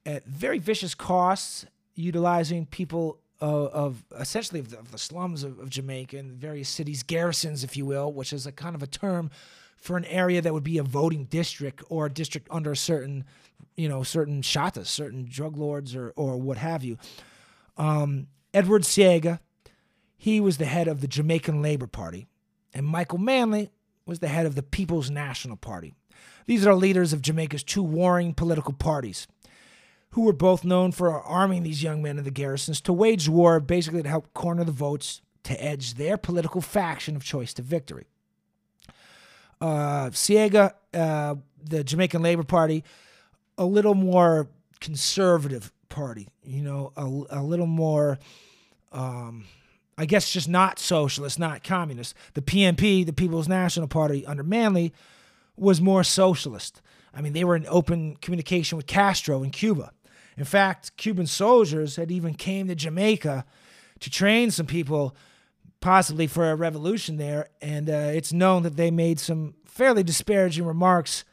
at 0.05 0.25
very 0.25 0.59
vicious 0.59 0.95
costs, 0.95 1.65
utilizing 1.95 2.65
people 2.65 3.19
of, 3.39 3.67
of 3.67 4.03
essentially 4.19 4.59
of 4.59 4.69
the, 4.69 4.79
of 4.79 4.91
the 4.91 4.97
slums 4.97 5.43
of, 5.43 5.59
of, 5.59 5.69
Jamaica 5.69 6.17
and 6.17 6.31
various 6.31 6.69
cities, 6.69 7.03
garrisons, 7.03 7.63
if 7.63 7.75
you 7.75 7.85
will, 7.85 8.11
which 8.11 8.31
is 8.31 8.45
a 8.45 8.51
kind 8.51 8.75
of 8.75 8.81
a 8.83 8.87
term 8.87 9.29
for 9.75 9.97
an 9.97 10.05
area 10.05 10.41
that 10.41 10.53
would 10.53 10.63
be 10.63 10.77
a 10.77 10.83
voting 10.83 11.25
district 11.25 11.83
or 11.89 12.05
a 12.05 12.09
district 12.09 12.47
under 12.49 12.71
a 12.71 12.77
certain 12.77 13.25
you 13.75 13.89
know, 13.89 14.03
certain 14.03 14.41
shatas, 14.41 14.87
certain 14.87 15.27
drug 15.29 15.57
lords, 15.57 15.95
or 15.95 16.13
or 16.15 16.37
what 16.37 16.57
have 16.57 16.83
you. 16.83 16.97
Um, 17.77 18.27
Edward 18.53 18.83
Seaga, 18.83 19.39
he 20.15 20.39
was 20.39 20.57
the 20.57 20.65
head 20.65 20.87
of 20.87 21.01
the 21.01 21.07
Jamaican 21.07 21.61
Labor 21.61 21.87
Party, 21.87 22.27
and 22.73 22.85
Michael 22.85 23.17
Manley 23.17 23.71
was 24.05 24.19
the 24.19 24.27
head 24.27 24.45
of 24.45 24.55
the 24.55 24.63
People's 24.63 25.09
National 25.09 25.55
Party. 25.55 25.93
These 26.45 26.67
are 26.67 26.75
leaders 26.75 27.13
of 27.13 27.21
Jamaica's 27.21 27.63
two 27.63 27.83
warring 27.83 28.33
political 28.33 28.73
parties, 28.73 29.27
who 30.13 30.21
were 30.21 30.33
both 30.33 30.63
known 30.63 30.91
for 30.91 31.11
arming 31.11 31.63
these 31.63 31.81
young 31.81 32.01
men 32.01 32.17
in 32.17 32.23
the 32.23 32.31
garrisons 32.31 32.79
to 32.81 32.93
wage 32.93 33.27
war, 33.27 33.59
basically 33.59 34.03
to 34.03 34.09
help 34.09 34.31
corner 34.33 34.63
the 34.63 34.71
votes 34.71 35.21
to 35.43 35.63
edge 35.63 35.95
their 35.95 36.17
political 36.17 36.61
faction 36.61 37.15
of 37.15 37.23
choice 37.23 37.53
to 37.53 37.61
victory. 37.61 38.05
Uh, 39.59 40.09
Seaga, 40.11 40.73
uh, 40.93 41.35
the 41.63 41.83
Jamaican 41.83 42.21
Labor 42.21 42.43
Party, 42.43 42.83
a 43.57 43.65
little 43.65 43.95
more 43.95 44.49
conservative 44.79 45.71
party, 45.89 46.27
you 46.43 46.61
know, 46.61 46.91
a, 46.95 47.39
a 47.39 47.41
little 47.41 47.65
more, 47.65 48.19
um, 48.91 49.45
I 49.97 50.05
guess, 50.05 50.31
just 50.31 50.47
not 50.47 50.77
socialist, 50.77 51.39
not 51.39 51.63
communist. 51.63 52.13
The 52.35 52.41
PNP, 52.41 53.05
the 53.05 53.13
People's 53.13 53.47
National 53.47 53.87
Party 53.87 54.25
under 54.25 54.43
Manley, 54.43 54.93
was 55.55 55.81
more 55.81 56.03
socialist. 56.03 56.81
I 57.13 57.21
mean, 57.21 57.33
they 57.33 57.43
were 57.43 57.55
in 57.55 57.65
open 57.67 58.17
communication 58.17 58.75
with 58.75 58.85
Castro 58.85 59.41
in 59.43 59.49
Cuba. 59.49 59.91
In 60.37 60.45
fact, 60.45 60.95
Cuban 60.97 61.27
soldiers 61.27 61.95
had 61.95 62.11
even 62.11 62.33
came 62.33 62.67
to 62.67 62.75
Jamaica 62.75 63.45
to 63.99 64.09
train 64.09 64.51
some 64.51 64.65
people 64.65 65.15
possibly 65.79 66.27
for 66.27 66.49
a 66.49 66.55
revolution 66.55 67.17
there. 67.17 67.49
And 67.61 67.89
uh, 67.89 68.11
it's 68.13 68.31
known 68.31 68.63
that 68.63 68.77
they 68.77 68.89
made 68.89 69.19
some 69.19 69.55
fairly 69.65 70.03
disparaging 70.03 70.65
remarks 70.65 71.25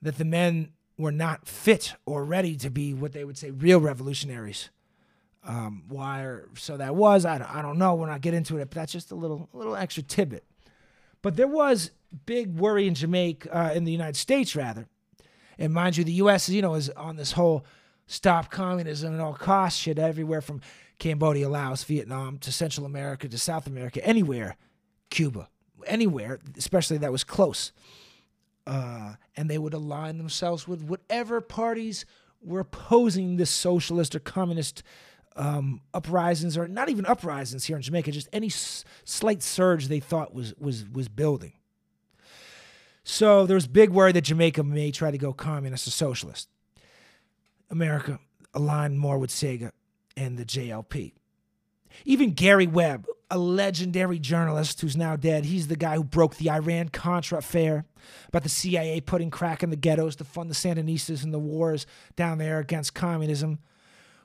that 0.00 0.16
the 0.16 0.24
men 0.24 0.70
were 0.96 1.12
not 1.12 1.46
fit 1.46 1.94
or 2.06 2.24
ready 2.24 2.56
to 2.56 2.70
be 2.70 2.94
what 2.94 3.12
they 3.12 3.24
would 3.24 3.38
say 3.38 3.50
real 3.50 3.80
revolutionaries. 3.80 4.70
Um, 5.44 5.84
why 5.88 6.22
or 6.22 6.48
so 6.56 6.76
that 6.76 6.94
was, 6.94 7.24
I 7.24 7.38
don't, 7.38 7.54
I 7.54 7.62
don't 7.62 7.78
know. 7.78 7.94
When 7.94 8.10
I 8.10 8.18
get 8.18 8.34
into 8.34 8.56
it, 8.58 8.70
but 8.70 8.76
that's 8.76 8.92
just 8.92 9.12
a 9.12 9.14
little, 9.14 9.48
a 9.54 9.56
little 9.56 9.76
extra 9.76 10.02
tidbit. 10.02 10.44
But 11.22 11.36
there 11.36 11.46
was 11.46 11.90
big 12.26 12.58
worry 12.58 12.86
in 12.86 12.94
Jamaica, 12.94 13.56
uh, 13.56 13.72
in 13.72 13.84
the 13.84 13.92
United 13.92 14.16
States 14.16 14.56
rather. 14.56 14.86
And 15.58 15.72
mind 15.72 15.96
you, 15.96 16.04
the 16.04 16.12
U.S. 16.12 16.48
you 16.48 16.62
know 16.62 16.74
is 16.74 16.88
on 16.90 17.16
this 17.16 17.32
whole 17.32 17.64
stop 18.08 18.50
communism 18.50 19.14
at 19.14 19.20
all 19.20 19.34
costs 19.34 19.78
shit 19.78 19.98
everywhere 20.00 20.40
from 20.40 20.60
Cambodia, 20.98 21.48
Laos, 21.48 21.84
Vietnam 21.84 22.38
to 22.38 22.50
Central 22.50 22.84
America 22.84 23.28
to 23.28 23.38
South 23.38 23.68
America, 23.68 24.04
anywhere, 24.04 24.56
Cuba, 25.10 25.48
anywhere, 25.86 26.40
especially 26.56 26.98
that 26.98 27.12
was 27.12 27.22
close. 27.22 27.70
Uh, 28.66 29.14
and 29.36 29.48
they 29.48 29.58
would 29.58 29.74
align 29.74 30.18
themselves 30.18 30.66
with 30.66 30.82
whatever 30.82 31.40
parties 31.40 32.04
were 32.42 32.60
opposing 32.60 33.36
this 33.36 33.50
socialist 33.50 34.14
or 34.14 34.18
communist 34.18 34.82
um, 35.36 35.80
uprisings, 35.94 36.58
or 36.58 36.66
not 36.66 36.88
even 36.88 37.06
uprisings 37.06 37.64
here 37.64 37.76
in 37.76 37.82
Jamaica, 37.82 38.10
just 38.10 38.28
any 38.32 38.48
s- 38.48 38.84
slight 39.04 39.42
surge 39.42 39.86
they 39.86 40.00
thought 40.00 40.34
was 40.34 40.52
was 40.58 40.84
was 40.92 41.08
building. 41.08 41.52
So 43.04 43.46
there 43.46 43.54
was 43.54 43.66
big 43.66 43.90
worry 43.90 44.12
that 44.12 44.22
Jamaica 44.22 44.64
may 44.64 44.90
try 44.90 45.10
to 45.10 45.16
go 45.18 45.32
communist 45.32 45.86
or 45.86 45.92
socialist. 45.92 46.48
America 47.70 48.18
aligned 48.54 48.98
more 48.98 49.18
with 49.18 49.30
Seaga 49.30 49.72
and 50.16 50.36
the 50.36 50.44
JLP. 50.44 51.12
Even 52.04 52.32
Gary 52.32 52.66
Webb, 52.66 53.06
a 53.30 53.38
legendary 53.38 54.18
journalist 54.18 54.80
who's 54.80 54.96
now 54.96 55.16
dead, 55.16 55.44
he's 55.44 55.68
the 55.68 55.76
guy 55.76 55.96
who 55.96 56.04
broke 56.04 56.36
the 56.36 56.50
Iran 56.50 56.88
Contra 56.88 57.38
affair 57.38 57.84
about 58.28 58.42
the 58.42 58.48
CIA 58.48 59.00
putting 59.00 59.30
crack 59.30 59.62
in 59.62 59.70
the 59.70 59.76
ghettos 59.76 60.16
to 60.16 60.24
fund 60.24 60.50
the 60.50 60.54
Sandinistas 60.54 61.24
and 61.24 61.32
the 61.32 61.38
wars 61.38 61.86
down 62.16 62.38
there 62.38 62.58
against 62.58 62.94
communism, 62.94 63.58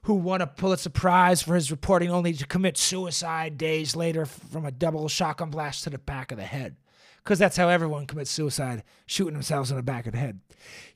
who 0.04 0.14
won 0.14 0.42
a 0.42 0.48
Pulitzer 0.48 0.90
Prize 0.90 1.42
for 1.42 1.56
his 1.56 1.72
reporting 1.72 2.12
only 2.12 2.34
to 2.34 2.46
commit 2.46 2.78
suicide 2.78 3.58
days 3.58 3.96
later 3.96 4.26
from 4.26 4.66
a 4.66 4.72
double 4.72 5.08
shotgun 5.08 5.50
blast 5.50 5.84
to 5.84 5.90
the 5.90 5.98
back 5.98 6.32
of 6.32 6.38
the 6.38 6.44
head. 6.44 6.76
Because 7.24 7.40
that's 7.40 7.56
how 7.56 7.70
everyone 7.70 8.06
commits 8.06 8.32
suicide, 8.32 8.84
shooting 9.06 9.34
themselves 9.34 9.72
in 9.72 9.78
the 9.78 9.84
back 9.84 10.06
of 10.06 10.12
the 10.12 10.18
head. 10.18 10.42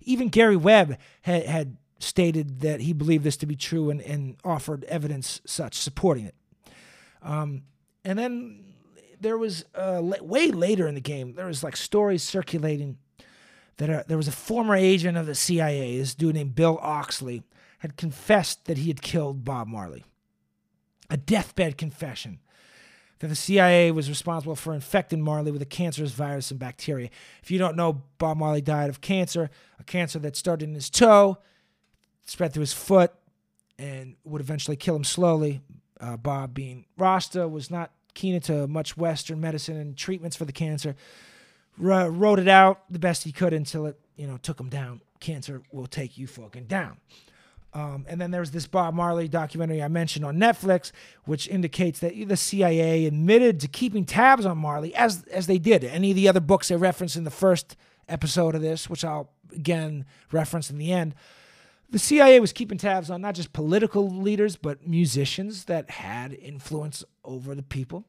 Even 0.01 0.27
Gary 0.27 0.57
Webb 0.57 0.97
had, 1.21 1.45
had 1.45 1.77
stated 1.99 2.61
that 2.61 2.81
he 2.81 2.93
believed 2.93 3.23
this 3.23 3.37
to 3.37 3.45
be 3.45 3.55
true 3.55 3.89
and, 3.89 4.01
and 4.01 4.37
offered 4.43 4.83
evidence 4.85 5.41
such 5.45 5.75
supporting 5.75 6.25
it. 6.25 6.35
Um, 7.21 7.63
and 8.05 8.17
then 8.17 8.63
there 9.19 9.37
was 9.37 9.65
uh, 9.75 10.01
way 10.21 10.51
later 10.51 10.87
in 10.87 10.95
the 10.95 11.01
game, 11.01 11.33
there 11.35 11.47
was 11.47 11.63
like 11.63 11.75
stories 11.75 12.23
circulating 12.23 12.97
that 13.77 13.89
uh, 13.89 14.03
there 14.07 14.17
was 14.17 14.27
a 14.27 14.31
former 14.31 14.75
agent 14.75 15.17
of 15.17 15.25
the 15.25 15.35
CIA, 15.35 15.97
this 15.97 16.15
dude 16.15 16.35
named 16.35 16.55
Bill 16.55 16.79
Oxley, 16.81 17.43
had 17.79 17.97
confessed 17.97 18.65
that 18.65 18.77
he 18.77 18.87
had 18.87 19.01
killed 19.01 19.43
Bob 19.43 19.67
Marley. 19.67 20.03
A 21.09 21.17
deathbed 21.17 21.77
confession 21.77 22.39
that 23.19 23.27
the 23.27 23.35
CIA 23.35 23.91
was 23.91 24.09
responsible 24.09 24.55
for 24.55 24.73
infecting 24.73 25.21
Marley 25.21 25.51
with 25.51 25.61
a 25.61 25.65
cancerous 25.65 26.11
virus 26.11 26.51
and 26.51 26.59
bacteria. 26.59 27.09
If 27.41 27.49
you 27.49 27.57
don't 27.57 27.75
know, 27.75 28.03
Bob 28.17 28.37
Marley 28.37 28.61
died 28.61 28.89
of 28.89 29.01
cancer, 29.01 29.49
a 29.79 29.83
cancer 29.83 30.19
that 30.19 30.35
started 30.35 30.69
in 30.69 30.75
his 30.75 30.89
toe, 30.89 31.37
spread 32.27 32.53
through 32.53 32.61
his 32.61 32.73
foot, 32.73 33.11
and 33.79 34.15
would 34.23 34.41
eventually 34.41 34.77
kill 34.77 34.95
him 34.95 35.03
slowly. 35.03 35.61
Uh, 35.99 36.17
Bob, 36.17 36.53
being 36.53 36.85
Rasta, 36.97 37.47
was 37.47 37.71
not 37.71 37.91
keen 38.13 38.35
into 38.35 38.67
much 38.67 38.97
Western 38.97 39.41
medicine 39.41 39.77
and 39.77 39.97
treatments 39.97 40.35
for 40.35 40.45
the 40.45 40.51
cancer. 40.51 40.95
R- 41.83 42.11
wrote 42.11 42.39
it 42.39 42.47
out 42.47 42.83
the 42.89 42.99
best 42.99 43.23
he 43.23 43.31
could 43.31 43.53
until 43.53 43.85
it, 43.87 43.99
you 44.15 44.27
know, 44.27 44.37
took 44.37 44.59
him 44.59 44.69
down. 44.69 45.01
Cancer 45.19 45.63
will 45.71 45.87
take 45.87 46.17
you 46.17 46.27
fucking 46.27 46.65
down. 46.65 46.97
Um, 47.73 48.05
and 48.07 48.19
then 48.19 48.31
there's 48.31 48.51
this 48.51 48.65
Bob 48.65 48.93
Marley 48.95 49.27
documentary 49.27 49.83
I 49.83 49.87
mentioned 49.87 50.25
on 50.25 50.37
Netflix, 50.37 50.91
which 51.25 51.47
indicates 51.47 51.99
that 51.99 52.13
the 52.27 52.37
CIA 52.37 53.05
admitted 53.05 53.59
to 53.59 53.67
keeping 53.67 54.05
tabs 54.05 54.45
on 54.45 54.57
Marley 54.57 54.95
as 54.95 55.23
as 55.25 55.47
they 55.47 55.59
did. 55.59 55.83
Any 55.83 56.11
of 56.11 56.15
the 56.15 56.27
other 56.27 56.39
books 56.39 56.69
they 56.69 56.75
referenced 56.75 57.15
in 57.15 57.23
the 57.23 57.29
first 57.29 57.75
episode 58.07 58.55
of 58.55 58.61
this, 58.61 58.89
which 58.89 59.05
I'll 59.05 59.29
again 59.53 60.05
reference 60.31 60.71
in 60.71 60.77
the 60.77 60.91
end, 60.91 61.13
the 61.89 61.99
CIA 61.99 62.39
was 62.39 62.51
keeping 62.51 62.77
tabs 62.77 63.09
on 63.09 63.21
not 63.21 63.35
just 63.35 63.53
political 63.53 64.09
leaders, 64.09 64.55
but 64.55 64.87
musicians 64.87 65.65
that 65.65 65.89
had 65.89 66.33
influence 66.33 67.03
over 67.23 67.55
the 67.55 67.63
people, 67.63 68.05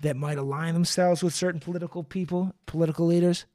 that 0.00 0.16
might 0.16 0.38
align 0.38 0.74
themselves 0.74 1.22
with 1.22 1.34
certain 1.34 1.60
political 1.60 2.02
people, 2.02 2.54
political 2.66 3.06
leaders. 3.06 3.46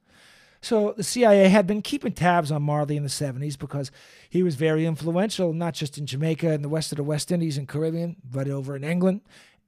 So 0.62 0.92
the 0.96 1.04
CIA 1.04 1.48
had 1.48 1.66
been 1.66 1.80
keeping 1.80 2.12
tabs 2.12 2.52
on 2.52 2.62
Marley 2.62 2.96
in 2.96 3.02
the 3.02 3.08
70s 3.08 3.58
because 3.58 3.90
he 4.28 4.42
was 4.42 4.56
very 4.56 4.84
influential, 4.84 5.52
not 5.52 5.74
just 5.74 5.96
in 5.96 6.06
Jamaica 6.06 6.50
and 6.50 6.62
the 6.62 6.68
west 6.68 6.92
of 6.92 6.96
the 6.96 7.02
West 7.02 7.32
Indies 7.32 7.56
and 7.56 7.68
Caribbean, 7.68 8.16
but 8.22 8.48
over 8.48 8.76
in 8.76 8.84
England 8.84 9.22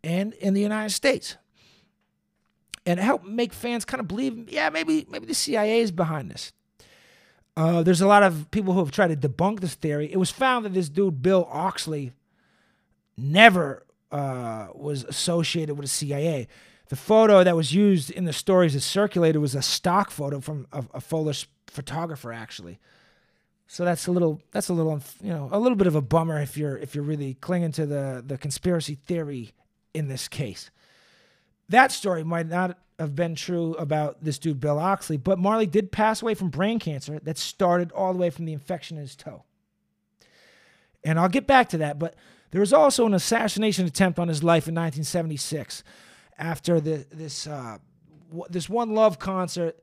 and 0.04 0.34
in 0.34 0.54
the 0.54 0.60
United 0.60 0.90
States. 0.90 1.36
And 2.84 2.98
it 2.98 3.02
helped 3.02 3.24
make 3.24 3.52
fans 3.52 3.84
kind 3.84 4.00
of 4.00 4.08
believe, 4.08 4.50
yeah, 4.50 4.68
maybe 4.68 5.06
maybe 5.08 5.26
the 5.26 5.34
CIA 5.34 5.80
is 5.80 5.92
behind 5.92 6.30
this. 6.30 6.52
Uh, 7.56 7.82
there's 7.82 8.00
a 8.00 8.06
lot 8.06 8.22
of 8.22 8.50
people 8.50 8.72
who 8.72 8.80
have 8.80 8.90
tried 8.90 9.20
to 9.20 9.28
debunk 9.28 9.60
this 9.60 9.74
theory. 9.74 10.10
It 10.10 10.16
was 10.16 10.30
found 10.30 10.64
that 10.64 10.72
this 10.72 10.88
dude, 10.88 11.22
Bill 11.22 11.48
Oxley, 11.50 12.12
never 13.16 13.84
uh, 14.10 14.68
was 14.74 15.04
associated 15.04 15.74
with 15.74 15.84
the 15.84 15.90
CIA. 15.90 16.48
The 16.88 16.96
photo 16.96 17.44
that 17.44 17.56
was 17.56 17.74
used 17.74 18.10
in 18.10 18.24
the 18.24 18.32
stories 18.32 18.74
that 18.74 18.80
circulated 18.80 19.40
was 19.40 19.54
a 19.54 19.62
stock 19.62 20.10
photo 20.10 20.40
from 20.40 20.66
a, 20.72 20.84
a 20.94 21.00
photographer, 21.00 22.32
actually. 22.32 22.78
So 23.66 23.86
that's 23.86 24.06
a 24.06 24.12
little 24.12 24.42
that's 24.50 24.68
a 24.68 24.74
little 24.74 25.00
you 25.22 25.30
know 25.30 25.48
a 25.50 25.58
little 25.58 25.76
bit 25.76 25.86
of 25.86 25.94
a 25.94 26.02
bummer 26.02 26.38
if 26.42 26.58
you're 26.58 26.76
if 26.76 26.94
you're 26.94 27.04
really 27.04 27.34
clinging 27.34 27.72
to 27.72 27.86
the 27.86 28.22
the 28.26 28.36
conspiracy 28.36 28.96
theory 28.96 29.52
in 29.94 30.08
this 30.08 30.28
case. 30.28 30.70
That 31.72 31.90
story 31.90 32.22
might 32.22 32.48
not 32.48 32.78
have 32.98 33.16
been 33.16 33.34
true 33.34 33.72
about 33.74 34.22
this 34.22 34.38
dude 34.38 34.60
Bill 34.60 34.78
Oxley, 34.78 35.16
but 35.16 35.38
Marley 35.38 35.64
did 35.64 35.90
pass 35.90 36.20
away 36.20 36.34
from 36.34 36.50
brain 36.50 36.78
cancer 36.78 37.18
that 37.20 37.38
started 37.38 37.90
all 37.92 38.12
the 38.12 38.18
way 38.18 38.28
from 38.28 38.44
the 38.44 38.52
infection 38.52 38.98
in 38.98 39.02
his 39.02 39.16
toe. 39.16 39.44
And 41.02 41.18
I'll 41.18 41.30
get 41.30 41.46
back 41.46 41.70
to 41.70 41.78
that, 41.78 41.98
but 41.98 42.14
there 42.50 42.60
was 42.60 42.74
also 42.74 43.06
an 43.06 43.14
assassination 43.14 43.86
attempt 43.86 44.18
on 44.18 44.28
his 44.28 44.44
life 44.44 44.68
in 44.68 44.74
1976 44.74 45.82
after 46.36 46.78
the, 46.78 47.06
this 47.10 47.46
uh, 47.46 47.78
this 48.50 48.68
one 48.68 48.94
love 48.94 49.18
concert 49.18 49.82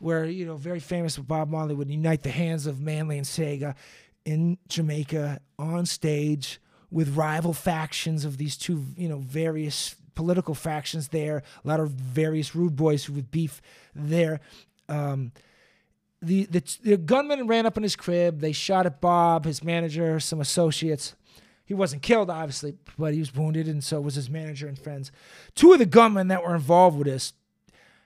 where 0.00 0.24
you 0.24 0.44
know 0.44 0.56
very 0.56 0.80
famous 0.80 1.16
Bob 1.16 1.50
Marley 1.50 1.74
would 1.76 1.88
unite 1.88 2.24
the 2.24 2.30
hands 2.30 2.66
of 2.66 2.80
Manley 2.80 3.16
and 3.16 3.26
Seaga 3.26 3.76
in 4.24 4.58
Jamaica 4.68 5.40
on 5.56 5.86
stage 5.86 6.60
with 6.90 7.16
rival 7.16 7.52
factions 7.52 8.24
of 8.24 8.38
these 8.38 8.56
two 8.56 8.84
you 8.96 9.08
know 9.08 9.18
various 9.18 9.94
political 10.18 10.54
factions 10.54 11.08
there 11.08 11.42
a 11.64 11.68
lot 11.68 11.78
of 11.78 11.90
various 11.90 12.54
rude 12.54 12.74
boys 12.74 13.04
who 13.04 13.12
would 13.12 13.30
beef 13.30 13.62
there 13.94 14.40
um, 14.88 15.30
the, 16.20 16.44
the 16.46 16.78
the 16.82 16.96
gunman 16.96 17.46
ran 17.46 17.66
up 17.66 17.76
in 17.76 17.84
his 17.84 17.94
crib 17.94 18.40
they 18.40 18.50
shot 18.52 18.84
at 18.84 19.00
Bob 19.00 19.44
his 19.44 19.62
manager 19.62 20.18
some 20.18 20.40
associates 20.40 21.14
he 21.68 21.74
wasn't 21.74 22.00
killed, 22.00 22.30
obviously, 22.30 22.78
but 22.96 23.12
he 23.12 23.18
was 23.18 23.34
wounded, 23.34 23.68
and 23.68 23.84
so 23.84 24.00
was 24.00 24.14
his 24.14 24.30
manager 24.30 24.68
and 24.68 24.78
friends. 24.78 25.12
Two 25.54 25.74
of 25.74 25.78
the 25.78 25.84
gunmen 25.84 26.28
that 26.28 26.42
were 26.42 26.54
involved 26.54 26.96
with 26.96 27.06
this 27.06 27.34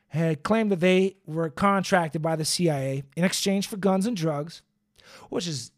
had 0.09 0.42
claimed 0.42 0.72
that 0.72 0.81
they 0.81 1.14
were 1.27 1.48
contracted 1.48 2.20
by 2.20 2.35
the 2.35 2.44
CIA 2.44 3.05
in 3.16 3.22
exchange 3.22 3.68
for 3.68 3.77
guns 3.77 4.05
and 4.05 4.16
drugs, 4.16 4.62
which 5.31 5.46
is 5.46 5.70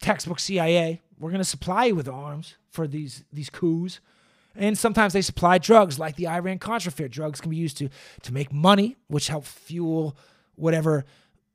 textbook 0.00 0.38
CIA. 0.38 1.02
We're 1.18 1.30
going 1.30 1.40
to 1.40 1.44
supply 1.44 1.86
you 1.86 1.96
with 1.96 2.08
arms 2.08 2.54
for 2.70 2.86
these 2.86 3.24
these 3.32 3.50
coups. 3.50 3.98
And 4.56 4.76
sometimes 4.76 5.12
they 5.12 5.22
supply 5.22 5.58
drugs, 5.58 5.98
like 5.98 6.16
the 6.16 6.28
Iran 6.28 6.58
Contra 6.58 6.90
affair. 6.90 7.08
Drugs 7.08 7.40
can 7.40 7.50
be 7.50 7.56
used 7.56 7.78
to 7.78 7.88
to 8.22 8.32
make 8.32 8.52
money, 8.52 8.96
which 9.06 9.28
help 9.28 9.44
fuel 9.44 10.16
whatever 10.56 11.04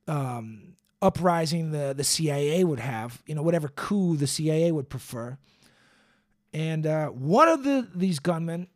um, 0.08 0.76
uprising 1.02 1.72
the, 1.72 1.94
the 1.96 2.04
CIA 2.04 2.64
would 2.64 2.80
have, 2.80 3.22
you 3.26 3.36
know, 3.36 3.44
whatever 3.44 3.68
coup 3.68 4.16
the 4.16 4.28
CIA 4.28 4.72
would 4.72 4.90
prefer. 4.90 5.38
And 6.54 6.88
uh, 6.88 7.10
one 7.10 7.48
of 7.48 7.64
the 7.64 7.88
these 7.94 8.20
gunmen 8.20 8.68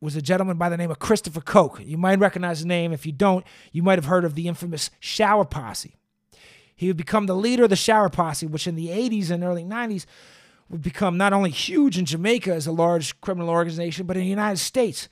was 0.00 0.16
a 0.16 0.22
gentleman 0.22 0.56
by 0.56 0.68
the 0.68 0.76
name 0.76 0.90
of 0.90 0.98
Christopher 0.98 1.40
Coke. 1.40 1.80
You 1.84 1.96
might 1.96 2.18
recognize 2.18 2.60
the 2.60 2.66
name. 2.66 2.92
If 2.92 3.06
you 3.06 3.12
don't, 3.12 3.46
you 3.70 3.82
might 3.82 3.98
have 3.98 4.06
heard 4.06 4.24
of 4.24 4.34
the 4.34 4.48
infamous 4.48 4.90
Shower 4.98 5.44
Posse. 5.44 5.96
He 6.74 6.88
would 6.88 6.96
become 6.96 7.26
the 7.26 7.36
leader 7.36 7.64
of 7.64 7.70
the 7.70 7.76
Shower 7.76 8.08
Posse, 8.08 8.46
which 8.46 8.66
in 8.66 8.74
the 8.74 8.88
80s 8.88 9.30
and 9.30 9.44
early 9.44 9.62
90s 9.62 10.04
would 10.72 10.82
become 10.82 11.16
not 11.16 11.32
only 11.32 11.50
huge 11.50 11.98
in 11.98 12.06
Jamaica 12.06 12.52
as 12.52 12.66
a 12.66 12.72
large 12.72 13.20
criminal 13.20 13.50
organization, 13.50 14.06
but 14.06 14.16
in 14.16 14.24
the 14.24 14.28
United 14.28 14.58
States. 14.58 15.08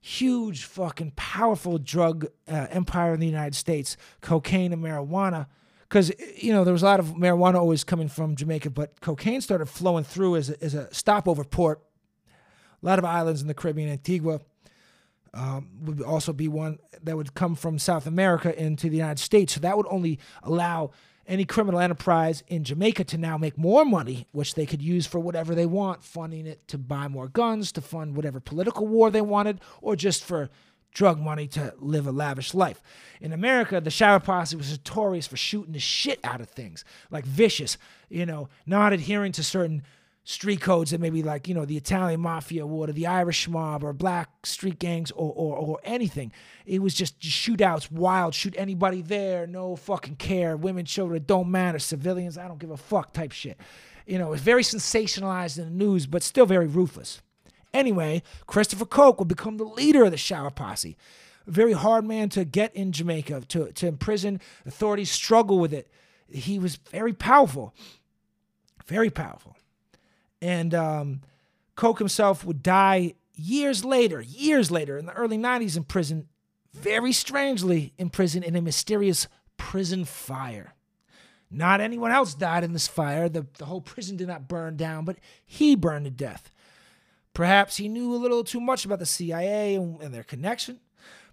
Huge, 0.00 0.64
fucking 0.64 1.12
powerful 1.16 1.78
drug 1.78 2.26
uh, 2.46 2.66
empire 2.70 3.14
in 3.14 3.20
the 3.20 3.26
United 3.26 3.54
States, 3.54 3.96
cocaine 4.20 4.72
and 4.72 4.82
marijuana 4.82 5.46
because 5.88 6.12
you 6.36 6.52
know 6.52 6.64
there 6.64 6.72
was 6.72 6.82
a 6.82 6.86
lot 6.86 6.98
of 6.98 7.14
marijuana 7.14 7.54
always 7.54 7.84
coming 7.84 8.08
from 8.08 8.34
Jamaica, 8.34 8.70
but 8.70 9.00
cocaine 9.00 9.40
started 9.40 9.66
flowing 9.66 10.02
through 10.02 10.34
as 10.36 10.50
a, 10.50 10.62
as 10.62 10.74
a 10.74 10.92
stopover 10.92 11.44
port. 11.44 11.80
A 12.82 12.86
lot 12.86 12.98
of 12.98 13.04
islands 13.04 13.40
in 13.40 13.46
the 13.46 13.54
Caribbean, 13.54 13.88
Antigua, 13.88 14.40
um, 15.32 15.70
would 15.82 16.02
also 16.02 16.32
be 16.32 16.48
one 16.48 16.80
that 17.02 17.16
would 17.16 17.34
come 17.34 17.54
from 17.54 17.78
South 17.78 18.06
America 18.06 18.60
into 18.60 18.90
the 18.90 18.96
United 18.96 19.20
States. 19.20 19.54
So 19.54 19.60
that 19.60 19.76
would 19.76 19.86
only 19.88 20.18
allow 20.42 20.90
any 21.26 21.44
criminal 21.44 21.80
enterprise 21.80 22.42
in 22.48 22.64
Jamaica 22.64 23.04
to 23.04 23.18
now 23.18 23.38
make 23.38 23.56
more 23.56 23.84
money, 23.84 24.26
which 24.32 24.54
they 24.54 24.66
could 24.66 24.82
use 24.82 25.06
for 25.06 25.18
whatever 25.18 25.54
they 25.54 25.66
want, 25.66 26.04
funding 26.04 26.46
it 26.46 26.66
to 26.68 26.78
buy 26.78 27.08
more 27.08 27.28
guns, 27.28 27.72
to 27.72 27.80
fund 27.80 28.16
whatever 28.16 28.40
political 28.40 28.86
war 28.86 29.10
they 29.10 29.20
wanted, 29.20 29.60
or 29.80 29.96
just 29.96 30.24
for 30.24 30.50
drug 30.92 31.20
money 31.20 31.46
to 31.48 31.74
live 31.78 32.06
a 32.06 32.12
lavish 32.12 32.54
life. 32.54 32.80
In 33.20 33.32
America, 33.32 33.80
the 33.80 33.90
Shower 33.90 34.20
Posse 34.20 34.56
was 34.56 34.70
notorious 34.70 35.26
for 35.26 35.36
shooting 35.36 35.72
the 35.72 35.80
shit 35.80 36.20
out 36.22 36.40
of 36.40 36.48
things, 36.48 36.84
like 37.10 37.24
vicious, 37.24 37.76
you 38.08 38.24
know, 38.24 38.48
not 38.64 38.92
adhering 38.92 39.32
to 39.32 39.42
certain 39.42 39.82
street 40.24 40.60
codes 40.62 40.90
that 40.90 41.00
maybe 41.00 41.22
like, 41.22 41.46
you 41.46 41.54
know, 41.54 41.66
the 41.66 41.76
Italian 41.76 42.20
mafia 42.20 42.66
or 42.66 42.86
the 42.86 43.06
Irish 43.06 43.46
mob 43.46 43.84
or 43.84 43.92
black 43.92 44.46
street 44.46 44.78
gangs 44.78 45.10
or, 45.10 45.32
or, 45.36 45.56
or 45.56 45.80
anything. 45.84 46.32
It 46.64 46.80
was 46.80 46.94
just 46.94 47.20
shootouts, 47.20 47.92
wild, 47.92 48.34
shoot 48.34 48.54
anybody 48.56 49.02
there, 49.02 49.46
no 49.46 49.76
fucking 49.76 50.16
care. 50.16 50.56
Women, 50.56 50.86
children, 50.86 51.24
don't 51.26 51.50
matter. 51.50 51.78
Civilians, 51.78 52.38
I 52.38 52.48
don't 52.48 52.58
give 52.58 52.70
a 52.70 52.76
fuck 52.76 53.12
type 53.12 53.32
shit. 53.32 53.60
You 54.06 54.18
know, 54.18 54.32
it's 54.32 54.42
very 54.42 54.62
sensationalized 54.62 55.58
in 55.58 55.64
the 55.64 55.84
news, 55.84 56.06
but 56.06 56.22
still 56.22 56.46
very 56.46 56.66
ruthless. 56.66 57.20
Anyway, 57.74 58.22
Christopher 58.46 58.86
Coke 58.86 59.18
will 59.18 59.26
become 59.26 59.58
the 59.58 59.64
leader 59.64 60.04
of 60.04 60.10
the 60.10 60.16
Shower 60.16 60.50
Posse. 60.50 60.96
A 61.46 61.50
very 61.50 61.72
hard 61.72 62.06
man 62.06 62.30
to 62.30 62.44
get 62.46 62.74
in 62.74 62.92
Jamaica, 62.92 63.42
to, 63.48 63.72
to 63.72 63.86
imprison. 63.86 64.40
Authorities 64.64 65.10
struggle 65.10 65.58
with 65.58 65.74
it. 65.74 65.90
He 66.28 66.58
was 66.58 66.76
very 66.76 67.12
powerful, 67.12 67.74
very 68.86 69.10
powerful. 69.10 69.56
And 70.44 70.74
um, 70.74 71.20
Coke 71.74 71.98
himself 71.98 72.44
would 72.44 72.62
die 72.62 73.14
years 73.34 73.82
later, 73.82 74.20
years 74.20 74.70
later, 74.70 74.98
in 74.98 75.06
the 75.06 75.14
early 75.14 75.38
90s 75.38 75.74
in 75.74 75.84
prison, 75.84 76.28
very 76.74 77.12
strangely 77.12 77.94
in 77.96 78.10
prison 78.10 78.42
in 78.42 78.54
a 78.54 78.60
mysterious 78.60 79.26
prison 79.56 80.04
fire. 80.04 80.74
Not 81.50 81.80
anyone 81.80 82.10
else 82.10 82.34
died 82.34 82.62
in 82.62 82.74
this 82.74 82.86
fire. 82.86 83.30
The, 83.30 83.46
the 83.56 83.64
whole 83.64 83.80
prison 83.80 84.18
did 84.18 84.28
not 84.28 84.46
burn 84.46 84.76
down, 84.76 85.06
but 85.06 85.16
he 85.46 85.76
burned 85.76 86.04
to 86.04 86.10
death. 86.10 86.50
Perhaps 87.32 87.78
he 87.78 87.88
knew 87.88 88.14
a 88.14 88.16
little 88.16 88.44
too 88.44 88.60
much 88.60 88.84
about 88.84 88.98
the 88.98 89.06
CIA 89.06 89.76
and, 89.76 89.98
and 90.02 90.12
their 90.12 90.22
connection. 90.24 90.78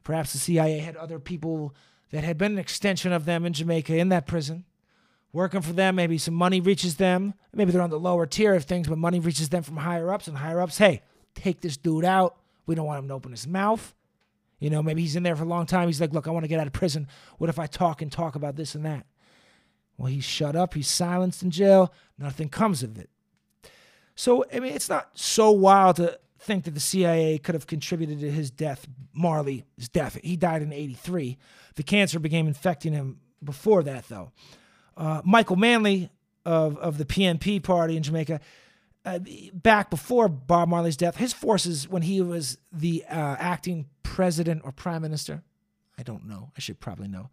Perhaps 0.05 0.31
the 0.31 0.39
CIA 0.39 0.79
had 0.79 0.95
other 0.95 1.19
people 1.19 1.75
that 2.11 2.23
had 2.23 2.37
been 2.37 2.53
an 2.53 2.59
extension 2.59 3.11
of 3.11 3.25
them 3.25 3.45
in 3.45 3.51
Jamaica 3.51 3.93
in 3.97 4.07
that 4.07 4.25
prison 4.25 4.63
working 5.33 5.61
for 5.61 5.73
them. 5.73 5.95
Maybe 5.95 6.17
some 6.17 6.33
money 6.33 6.61
reaches 6.61 6.95
them. 6.95 7.33
Maybe 7.53 7.71
they're 7.71 7.81
on 7.81 7.89
the 7.89 7.99
lower 7.99 8.25
tier 8.25 8.53
of 8.53 8.65
things, 8.65 8.87
but 8.87 8.97
money 8.97 9.19
reaches 9.19 9.49
them 9.49 9.63
from 9.63 9.77
higher 9.77 10.11
ups, 10.13 10.27
and 10.27 10.37
higher 10.37 10.61
ups, 10.61 10.77
hey, 10.77 11.01
take 11.35 11.61
this 11.61 11.77
dude 11.77 12.05
out. 12.05 12.37
We 12.65 12.75
don't 12.75 12.85
want 12.85 12.99
him 12.99 13.07
to 13.09 13.13
open 13.13 13.31
his 13.31 13.47
mouth. 13.47 13.93
You 14.59 14.69
know, 14.69 14.83
maybe 14.83 15.01
he's 15.01 15.15
in 15.15 15.23
there 15.23 15.35
for 15.35 15.43
a 15.43 15.47
long 15.47 15.65
time. 15.65 15.87
He's 15.87 15.99
like, 15.99 16.13
look, 16.13 16.27
I 16.27 16.31
want 16.31 16.43
to 16.43 16.47
get 16.47 16.59
out 16.59 16.67
of 16.67 16.73
prison. 16.73 17.07
What 17.39 17.49
if 17.49 17.57
I 17.57 17.65
talk 17.65 18.01
and 18.01 18.11
talk 18.11 18.35
about 18.35 18.55
this 18.55 18.75
and 18.75 18.85
that? 18.85 19.05
Well, 19.97 20.07
he's 20.07 20.23
shut 20.23 20.55
up. 20.55 20.75
He's 20.75 20.87
silenced 20.87 21.43
in 21.43 21.51
jail. 21.51 21.93
Nothing 22.17 22.49
comes 22.49 22.83
of 22.83 22.97
it. 22.97 23.09
So, 24.15 24.45
I 24.53 24.59
mean, 24.59 24.73
it's 24.73 24.89
not 24.89 25.09
so 25.15 25.51
wild 25.51 25.95
to 25.95 26.19
think 26.39 26.65
that 26.65 26.75
the 26.75 26.79
CIA 26.79 27.37
could 27.39 27.55
have 27.55 27.67
contributed 27.67 28.19
to 28.19 28.31
his 28.31 28.51
death, 28.51 28.87
Marley's 29.13 29.63
death. 29.91 30.17
He 30.23 30.37
died 30.37 30.61
in 30.61 30.73
83. 30.73 31.37
The 31.75 31.83
cancer 31.83 32.19
became 32.19 32.47
infecting 32.47 32.93
him 32.93 33.19
before 33.43 33.83
that, 33.83 34.07
though. 34.09 34.31
Uh, 35.01 35.19
Michael 35.25 35.55
Manley 35.55 36.11
of, 36.45 36.77
of 36.77 36.99
the 36.99 37.05
PNP 37.05 37.63
party 37.63 37.97
in 37.97 38.03
Jamaica, 38.03 38.39
uh, 39.03 39.17
back 39.51 39.89
before 39.89 40.29
Bob 40.29 40.69
Marley's 40.69 40.95
death, 40.95 41.17
his 41.17 41.33
forces, 41.33 41.89
when 41.89 42.03
he 42.03 42.21
was 42.21 42.59
the 42.71 43.03
uh, 43.09 43.35
acting 43.39 43.87
president 44.03 44.61
or 44.63 44.71
prime 44.71 45.01
minister, 45.01 45.41
I 45.97 46.03
don't 46.03 46.27
know, 46.27 46.51
I 46.55 46.59
should 46.59 46.79
probably 46.79 47.07
know. 47.07 47.31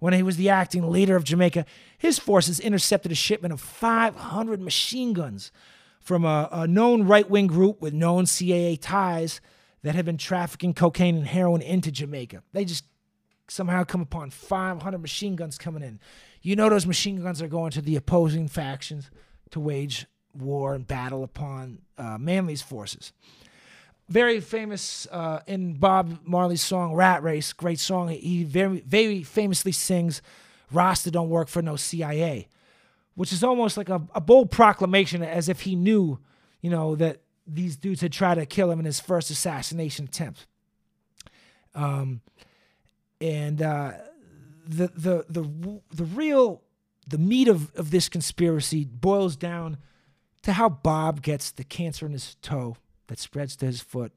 When 0.00 0.12
he 0.12 0.22
was 0.22 0.36
the 0.36 0.50
acting 0.50 0.90
leader 0.90 1.16
of 1.16 1.24
Jamaica, 1.24 1.64
his 1.96 2.18
forces 2.18 2.60
intercepted 2.60 3.10
a 3.10 3.14
shipment 3.14 3.54
of 3.54 3.60
500 3.62 4.60
machine 4.60 5.14
guns 5.14 5.50
from 5.98 6.26
a, 6.26 6.50
a 6.52 6.66
known 6.68 7.04
right 7.04 7.28
wing 7.28 7.46
group 7.46 7.80
with 7.80 7.94
known 7.94 8.26
CIA 8.26 8.76
ties 8.76 9.40
that 9.82 9.94
had 9.94 10.04
been 10.04 10.18
trafficking 10.18 10.74
cocaine 10.74 11.16
and 11.16 11.26
heroin 11.26 11.62
into 11.62 11.90
Jamaica. 11.90 12.42
They 12.52 12.66
just 12.66 12.84
somehow 13.48 13.84
come 13.84 14.02
upon 14.02 14.28
500 14.28 14.98
machine 14.98 15.36
guns 15.36 15.56
coming 15.56 15.82
in. 15.82 16.00
You 16.42 16.56
know, 16.56 16.68
those 16.68 16.86
machine 16.86 17.22
guns 17.22 17.42
are 17.42 17.48
going 17.48 17.70
to 17.72 17.82
the 17.82 17.96
opposing 17.96 18.48
factions 18.48 19.10
to 19.50 19.60
wage 19.60 20.06
war 20.34 20.74
and 20.74 20.86
battle 20.86 21.24
upon 21.24 21.80
uh, 21.96 22.18
Manley's 22.18 22.62
forces. 22.62 23.12
Very 24.08 24.40
famous 24.40 25.06
uh, 25.10 25.40
in 25.46 25.74
Bob 25.74 26.20
Marley's 26.24 26.62
song 26.62 26.94
Rat 26.94 27.22
Race, 27.22 27.52
great 27.52 27.78
song. 27.78 28.08
He 28.08 28.44
very, 28.44 28.80
very 28.80 29.22
famously 29.22 29.72
sings, 29.72 30.22
Rasta 30.72 31.10
don't 31.10 31.28
work 31.28 31.48
for 31.48 31.60
no 31.60 31.76
CIA, 31.76 32.48
which 33.14 33.32
is 33.32 33.44
almost 33.44 33.76
like 33.76 33.88
a, 33.88 34.00
a 34.14 34.20
bold 34.20 34.50
proclamation 34.50 35.22
as 35.22 35.48
if 35.48 35.62
he 35.62 35.76
knew, 35.76 36.18
you 36.62 36.70
know, 36.70 36.94
that 36.96 37.20
these 37.46 37.76
dudes 37.76 38.00
had 38.00 38.12
tried 38.12 38.36
to 38.36 38.46
kill 38.46 38.70
him 38.70 38.78
in 38.78 38.84
his 38.84 39.00
first 39.00 39.30
assassination 39.30 40.06
attempt. 40.06 40.46
Um, 41.74 42.20
and 43.20 43.60
uh, 43.60 43.92
the 44.68 44.88
the 44.88 45.24
the 45.28 45.80
the 45.90 46.04
real 46.04 46.62
the 47.08 47.18
meat 47.18 47.48
of, 47.48 47.74
of 47.74 47.90
this 47.90 48.08
conspiracy 48.08 48.84
boils 48.84 49.34
down 49.34 49.78
to 50.42 50.52
how 50.52 50.68
Bob 50.68 51.22
gets 51.22 51.50
the 51.50 51.64
cancer 51.64 52.04
in 52.04 52.12
his 52.12 52.36
toe 52.42 52.76
that 53.06 53.18
spreads 53.18 53.56
to 53.56 53.66
his 53.66 53.80
foot, 53.80 54.12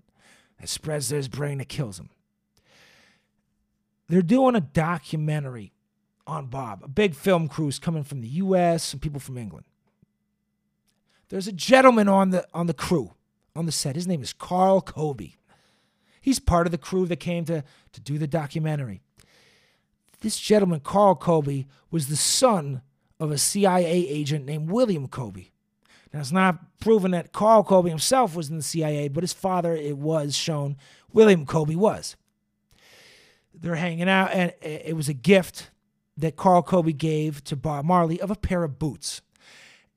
that 0.60 0.68
spreads 0.68 1.08
to 1.08 1.16
his 1.16 1.30
brain, 1.30 1.60
that 1.60 1.70
kills 1.70 2.00
him. 2.00 2.10
They're 4.10 4.22
doing 4.22 4.56
a 4.56 4.62
documentary 4.62 5.72
on 6.28 6.48
Bob, 6.48 6.82
a 6.84 6.90
big 6.90 7.16
film 7.16 7.48
crews 7.48 7.80
coming 7.80 8.04
from 8.04 8.20
the 8.20 8.28
US 8.28 8.92
and 8.92 9.02
people 9.02 9.22
from 9.22 9.38
England. 9.38 9.66
There's 11.30 11.48
a 11.48 11.54
gentleman 11.54 12.10
on 12.10 12.32
the 12.32 12.46
on 12.54 12.68
the 12.68 12.74
crew, 12.74 13.14
on 13.56 13.66
the 13.66 13.72
set. 13.72 13.96
His 13.96 14.06
name 14.06 14.22
is 14.22 14.34
Carl 14.34 14.82
Colby. 14.82 15.38
He's 16.20 16.40
part 16.40 16.68
of 16.68 16.72
the 16.72 16.78
crew 16.78 17.08
that 17.08 17.20
came 17.20 17.46
to, 17.46 17.64
to 17.94 18.02
do 18.02 18.20
the 18.20 18.28
documentary. 18.28 19.02
This 20.22 20.40
gentleman, 20.40 20.80
Carl 20.80 21.16
Colby, 21.16 21.68
was 21.90 22.08
the 22.08 22.16
son 22.16 22.82
of 23.20 23.32
a 23.32 23.38
CIA 23.38 24.08
agent 24.08 24.46
named 24.46 24.70
William 24.72 25.08
Colby. 25.08 25.52
Now, 26.14 26.20
it's 26.20 26.32
not 26.32 26.80
proven 26.80 27.12
that 27.12 27.32
Carl 27.32 27.64
Colby 27.64 27.90
himself 27.90 28.36
was 28.36 28.50
in 28.50 28.58
the 28.58 28.64
CIA, 28.64 29.08
but 29.08 29.24
his 29.24 29.34
father, 29.34 29.76
it 29.76 29.98
was 29.98 30.36
shown, 30.36 30.78
William 31.12 31.46
Colby 31.46 31.76
was. 31.76 32.16
They're 33.54 33.76
hanging 33.76 34.10
out, 34.10 34.32
and 34.32 34.54
it 34.62 34.96
was 34.96 35.10
a 35.10 35.14
gift 35.14 35.72
that 36.18 36.36
Carl 36.36 36.62
Colby 36.62 36.94
gave 36.94 37.44
to 37.46 37.56
Bob 37.56 37.86
Marley 37.86 38.20
of 38.20 38.30
a 38.32 38.36
pair 38.36 38.64
of 38.64 38.80
boots 38.80 39.22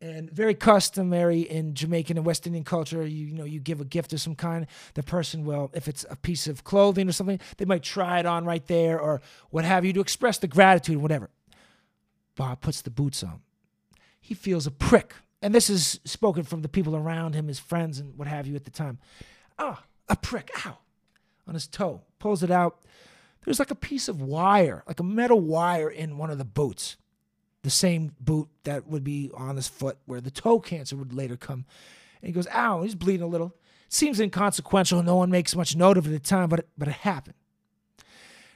and 0.04 0.30
very 0.30 0.54
customary 0.54 1.40
in 1.40 1.74
Jamaican 1.74 2.18
and 2.18 2.26
West 2.26 2.46
Indian 2.46 2.64
culture. 2.64 3.06
You, 3.06 3.26
you, 3.26 3.34
know, 3.34 3.44
you 3.44 3.58
give 3.58 3.80
a 3.80 3.84
gift 3.84 4.12
of 4.12 4.20
some 4.20 4.34
kind. 4.34 4.66
The 4.94 5.02
person 5.02 5.44
will, 5.44 5.70
if 5.72 5.88
it's 5.88 6.04
a 6.10 6.16
piece 6.16 6.46
of 6.46 6.62
clothing 6.62 7.08
or 7.08 7.12
something, 7.12 7.40
they 7.56 7.64
might 7.64 7.82
try 7.82 8.18
it 8.18 8.26
on 8.26 8.44
right 8.44 8.64
there 8.66 9.00
or 9.00 9.22
what 9.50 9.64
have 9.64 9.84
you 9.84 9.92
to 9.94 10.00
express 10.00 10.38
the 10.38 10.46
gratitude, 10.46 10.98
whatever. 10.98 11.30
Bob 12.36 12.60
puts 12.60 12.82
the 12.82 12.90
boots 12.90 13.22
on. 13.22 13.40
He 14.20 14.34
feels 14.34 14.66
a 14.66 14.70
prick, 14.70 15.14
and 15.40 15.54
this 15.54 15.70
is 15.70 16.00
spoken 16.04 16.42
from 16.42 16.62
the 16.62 16.68
people 16.68 16.96
around 16.96 17.34
him, 17.34 17.48
his 17.48 17.58
friends 17.58 17.98
and 17.98 18.16
what 18.16 18.28
have 18.28 18.46
you 18.46 18.56
at 18.56 18.64
the 18.64 18.70
time. 18.70 18.98
Ah, 19.58 19.84
a 20.08 20.16
prick, 20.16 20.50
ow, 20.66 20.78
on 21.46 21.54
his 21.54 21.66
toe. 21.66 22.02
Pulls 22.18 22.42
it 22.42 22.50
out. 22.50 22.80
There's 23.44 23.58
like 23.58 23.70
a 23.70 23.76
piece 23.76 24.08
of 24.08 24.20
wire, 24.20 24.82
like 24.86 25.00
a 25.00 25.04
metal 25.04 25.40
wire 25.40 25.90
in 25.90 26.16
one 26.18 26.30
of 26.30 26.38
the 26.38 26.44
boots 26.44 26.96
the 27.64 27.70
same 27.70 28.12
boot 28.20 28.48
that 28.64 28.87
would 28.87 29.03
be 29.03 29.31
on 29.35 29.57
his 29.57 29.66
foot 29.66 29.98
where 30.05 30.20
the 30.20 30.31
toe 30.31 30.61
cancer 30.61 30.96
would 30.96 31.14
later 31.14 31.37
come. 31.37 31.64
And 32.20 32.29
he 32.29 32.33
goes, 32.33 32.46
ow, 32.55 32.83
he's 32.83 32.94
bleeding 32.94 33.24
a 33.24 33.27
little. 33.27 33.57
seems 33.88 34.20
inconsequential. 34.20 35.03
No 35.03 35.16
one 35.16 35.31
makes 35.31 35.57
much 35.57 35.74
note 35.74 35.96
of 35.96 36.07
it 36.07 36.14
at 36.14 36.22
the 36.22 36.29
time, 36.29 36.50
but 36.50 36.61
it, 36.61 36.68
but 36.77 36.88
it 36.88 36.94
happened. 36.94 37.35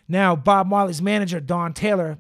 Now, 0.07 0.37
Bob 0.37 0.66
Marley's 0.66 1.03
manager, 1.03 1.40
Don 1.40 1.73
Taylor, 1.73 2.18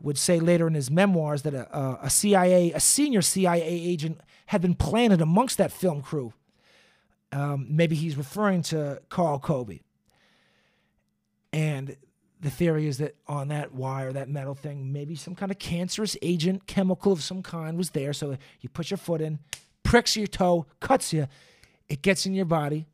would 0.00 0.16
say 0.16 0.38
later 0.38 0.68
in 0.68 0.74
his 0.74 0.90
memoirs 0.90 1.42
that 1.42 1.54
a, 1.54 1.98
a 2.02 2.08
CIA, 2.08 2.72
a 2.72 2.80
senior 2.80 3.20
CIA 3.20 3.62
agent, 3.62 4.20
had 4.46 4.62
been 4.62 4.74
planted 4.74 5.20
amongst 5.20 5.58
that 5.58 5.72
film 5.72 6.02
crew. 6.02 6.32
Um, 7.32 7.66
maybe 7.68 7.96
he's 7.96 8.16
referring 8.16 8.62
to 8.62 9.02
Carl 9.08 9.40
Colby. 9.40 9.82
And 11.52 11.96
the 12.40 12.50
theory 12.50 12.86
is 12.86 12.98
that 12.98 13.16
on 13.26 13.48
that 13.48 13.74
wire, 13.74 14.12
that 14.12 14.28
metal 14.28 14.54
thing, 14.54 14.92
maybe 14.92 15.14
some 15.16 15.34
kind 15.34 15.50
of 15.50 15.58
cancerous 15.58 16.16
agent, 16.22 16.66
chemical 16.66 17.12
of 17.12 17.22
some 17.22 17.42
kind 17.42 17.76
was 17.76 17.90
there. 17.90 18.12
So 18.12 18.36
you 18.60 18.68
put 18.68 18.90
your 18.90 18.98
foot 18.98 19.20
in, 19.20 19.40
pricks 19.82 20.16
your 20.16 20.26
toe, 20.26 20.66
cuts 20.80 21.12
you, 21.12 21.26
it 21.88 22.02
gets 22.02 22.26
in 22.26 22.34
your 22.34 22.44
body, 22.44 22.86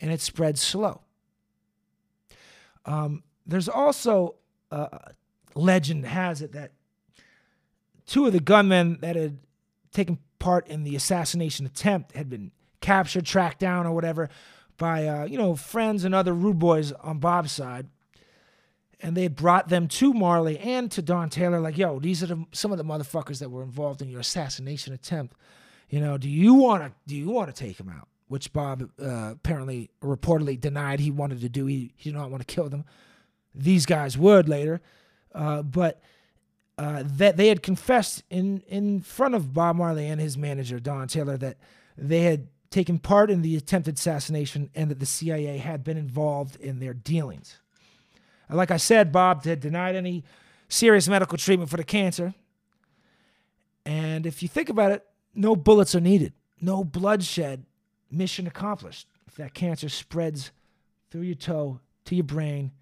and 0.00 0.10
it 0.10 0.20
spreads 0.20 0.60
slow. 0.60 1.02
Um, 2.86 3.22
there's 3.46 3.68
also 3.68 4.36
uh, 4.70 4.98
legend 5.54 6.06
has 6.06 6.40
it 6.42 6.52
that 6.52 6.72
two 8.06 8.26
of 8.26 8.32
the 8.32 8.40
gunmen 8.40 8.98
that 9.00 9.16
had 9.16 9.38
taken 9.92 10.18
part 10.38 10.66
in 10.68 10.84
the 10.84 10.96
assassination 10.96 11.66
attempt 11.66 12.14
had 12.14 12.28
been 12.28 12.52
captured, 12.80 13.26
tracked 13.26 13.58
down, 13.58 13.86
or 13.86 13.92
whatever. 13.92 14.28
by 14.76 15.06
uh, 15.06 15.24
you 15.24 15.38
know 15.38 15.56
friends 15.56 16.04
and 16.04 16.14
other 16.14 16.32
rude 16.32 16.58
boys 16.58 16.92
on 16.92 17.18
Bob's 17.18 17.52
side, 17.52 17.88
and 19.00 19.16
they 19.16 19.28
brought 19.28 19.68
them 19.68 19.88
to 19.88 20.14
Marley 20.14 20.58
and 20.58 20.90
to 20.92 21.02
Don 21.02 21.28
Taylor. 21.28 21.60
Like, 21.60 21.76
yo, 21.76 21.98
these 21.98 22.22
are 22.22 22.26
the, 22.26 22.44
some 22.52 22.72
of 22.72 22.78
the 22.78 22.84
motherfuckers 22.84 23.40
that 23.40 23.50
were 23.50 23.62
involved 23.62 24.00
in 24.00 24.08
your 24.08 24.20
assassination 24.20 24.94
attempt. 24.94 25.36
You 25.88 26.00
know, 26.00 26.18
do 26.18 26.28
you 26.28 26.54
want 26.54 26.82
to 26.82 26.92
do 27.06 27.14
you 27.14 27.28
want 27.28 27.54
to 27.54 27.64
take 27.64 27.76
them 27.76 27.88
out? 27.88 28.08
Which 28.28 28.52
Bob 28.52 28.90
uh, 29.00 29.32
apparently 29.32 29.90
reportedly 30.02 30.60
denied 30.60 31.00
he 31.00 31.10
wanted 31.10 31.40
to 31.42 31.48
do. 31.48 31.66
He, 31.66 31.92
he 31.96 32.10
did 32.10 32.18
not 32.18 32.30
want 32.30 32.46
to 32.46 32.52
kill 32.52 32.68
them. 32.68 32.84
These 33.54 33.86
guys 33.86 34.18
would 34.18 34.48
later, 34.48 34.80
uh, 35.34 35.62
but 35.62 36.00
uh, 36.76 37.04
that 37.06 37.36
they 37.36 37.48
had 37.48 37.62
confessed 37.62 38.24
in 38.30 38.62
in 38.66 39.00
front 39.00 39.34
of 39.34 39.52
Bob 39.52 39.76
Marley 39.76 40.06
and 40.08 40.20
his 40.20 40.36
manager 40.36 40.80
Don 40.80 41.06
Taylor 41.06 41.36
that 41.36 41.58
they 41.96 42.22
had 42.22 42.48
taken 42.70 42.98
part 42.98 43.30
in 43.30 43.42
the 43.42 43.56
attempted 43.56 43.96
assassination 43.96 44.70
and 44.74 44.90
that 44.90 44.98
the 44.98 45.06
CIA 45.06 45.58
had 45.58 45.84
been 45.84 45.96
involved 45.96 46.56
in 46.56 46.80
their 46.80 46.92
dealings. 46.92 47.60
Like 48.48 48.70
I 48.70 48.76
said, 48.76 49.12
Bob 49.12 49.44
had 49.44 49.60
denied 49.60 49.96
any 49.96 50.24
serious 50.68 51.08
medical 51.08 51.36
treatment 51.38 51.70
for 51.70 51.76
the 51.76 51.84
cancer. 51.84 52.34
And 53.84 54.26
if 54.26 54.42
you 54.42 54.48
think 54.48 54.68
about 54.68 54.92
it, 54.92 55.04
no 55.34 55.54
bullets 55.54 55.94
are 55.94 56.00
needed, 56.00 56.32
no 56.60 56.84
bloodshed, 56.84 57.64
mission 58.10 58.46
accomplished. 58.46 59.08
If 59.26 59.36
that 59.36 59.54
cancer 59.54 59.88
spreads 59.88 60.50
through 61.10 61.22
your 61.22 61.34
toe 61.34 61.80
to 62.06 62.14
your 62.14 62.24
brain 62.24 62.72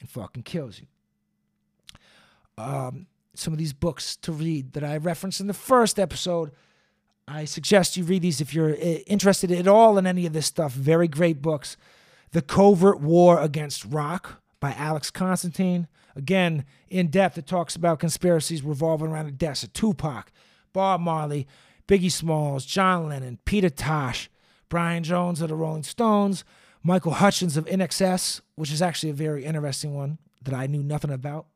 and 0.00 0.08
fucking 0.08 0.44
kills 0.44 0.80
you. 0.80 0.86
Um, 2.58 3.06
some 3.34 3.52
of 3.52 3.58
these 3.58 3.72
books 3.72 4.16
to 4.16 4.32
read 4.32 4.72
that 4.72 4.84
I 4.84 4.96
referenced 4.96 5.40
in 5.40 5.46
the 5.46 5.54
first 5.54 5.98
episode. 5.98 6.52
I 7.28 7.44
suggest 7.44 7.96
you 7.96 8.04
read 8.04 8.22
these 8.22 8.40
if 8.40 8.54
you're 8.54 8.72
uh, 8.72 9.02
interested 9.06 9.50
at 9.50 9.66
all 9.66 9.98
in 9.98 10.06
any 10.06 10.26
of 10.26 10.32
this 10.32 10.46
stuff. 10.46 10.72
Very 10.72 11.08
great 11.08 11.42
books. 11.42 11.76
The 12.30 12.42
Covert 12.42 13.00
War 13.00 13.40
Against 13.40 13.84
Rock 13.84 14.42
by 14.66 14.72
Alex 14.72 15.12
Constantine. 15.12 15.86
Again, 16.16 16.64
in 16.88 17.06
depth, 17.06 17.38
it 17.38 17.46
talks 17.46 17.76
about 17.76 18.00
conspiracies 18.00 18.64
revolving 18.64 19.06
around 19.12 19.26
the 19.26 19.30
deaths 19.30 19.62
of 19.62 19.72
Tupac, 19.72 20.32
Bob 20.72 21.00
Marley, 21.00 21.46
Biggie 21.86 22.10
Smalls, 22.10 22.66
John 22.66 23.08
Lennon, 23.08 23.38
Peter 23.44 23.70
Tosh, 23.70 24.28
Brian 24.68 25.04
Jones 25.04 25.40
of 25.40 25.50
the 25.50 25.54
Rolling 25.54 25.84
Stones, 25.84 26.42
Michael 26.82 27.12
Hutchence 27.12 27.56
of 27.56 27.66
INXS, 27.66 28.40
which 28.56 28.72
is 28.72 28.82
actually 28.82 29.10
a 29.10 29.14
very 29.14 29.44
interesting 29.44 29.94
one 29.94 30.18
that 30.42 30.52
I 30.52 30.66
knew 30.66 30.82
nothing 30.82 31.12
about. 31.12 31.46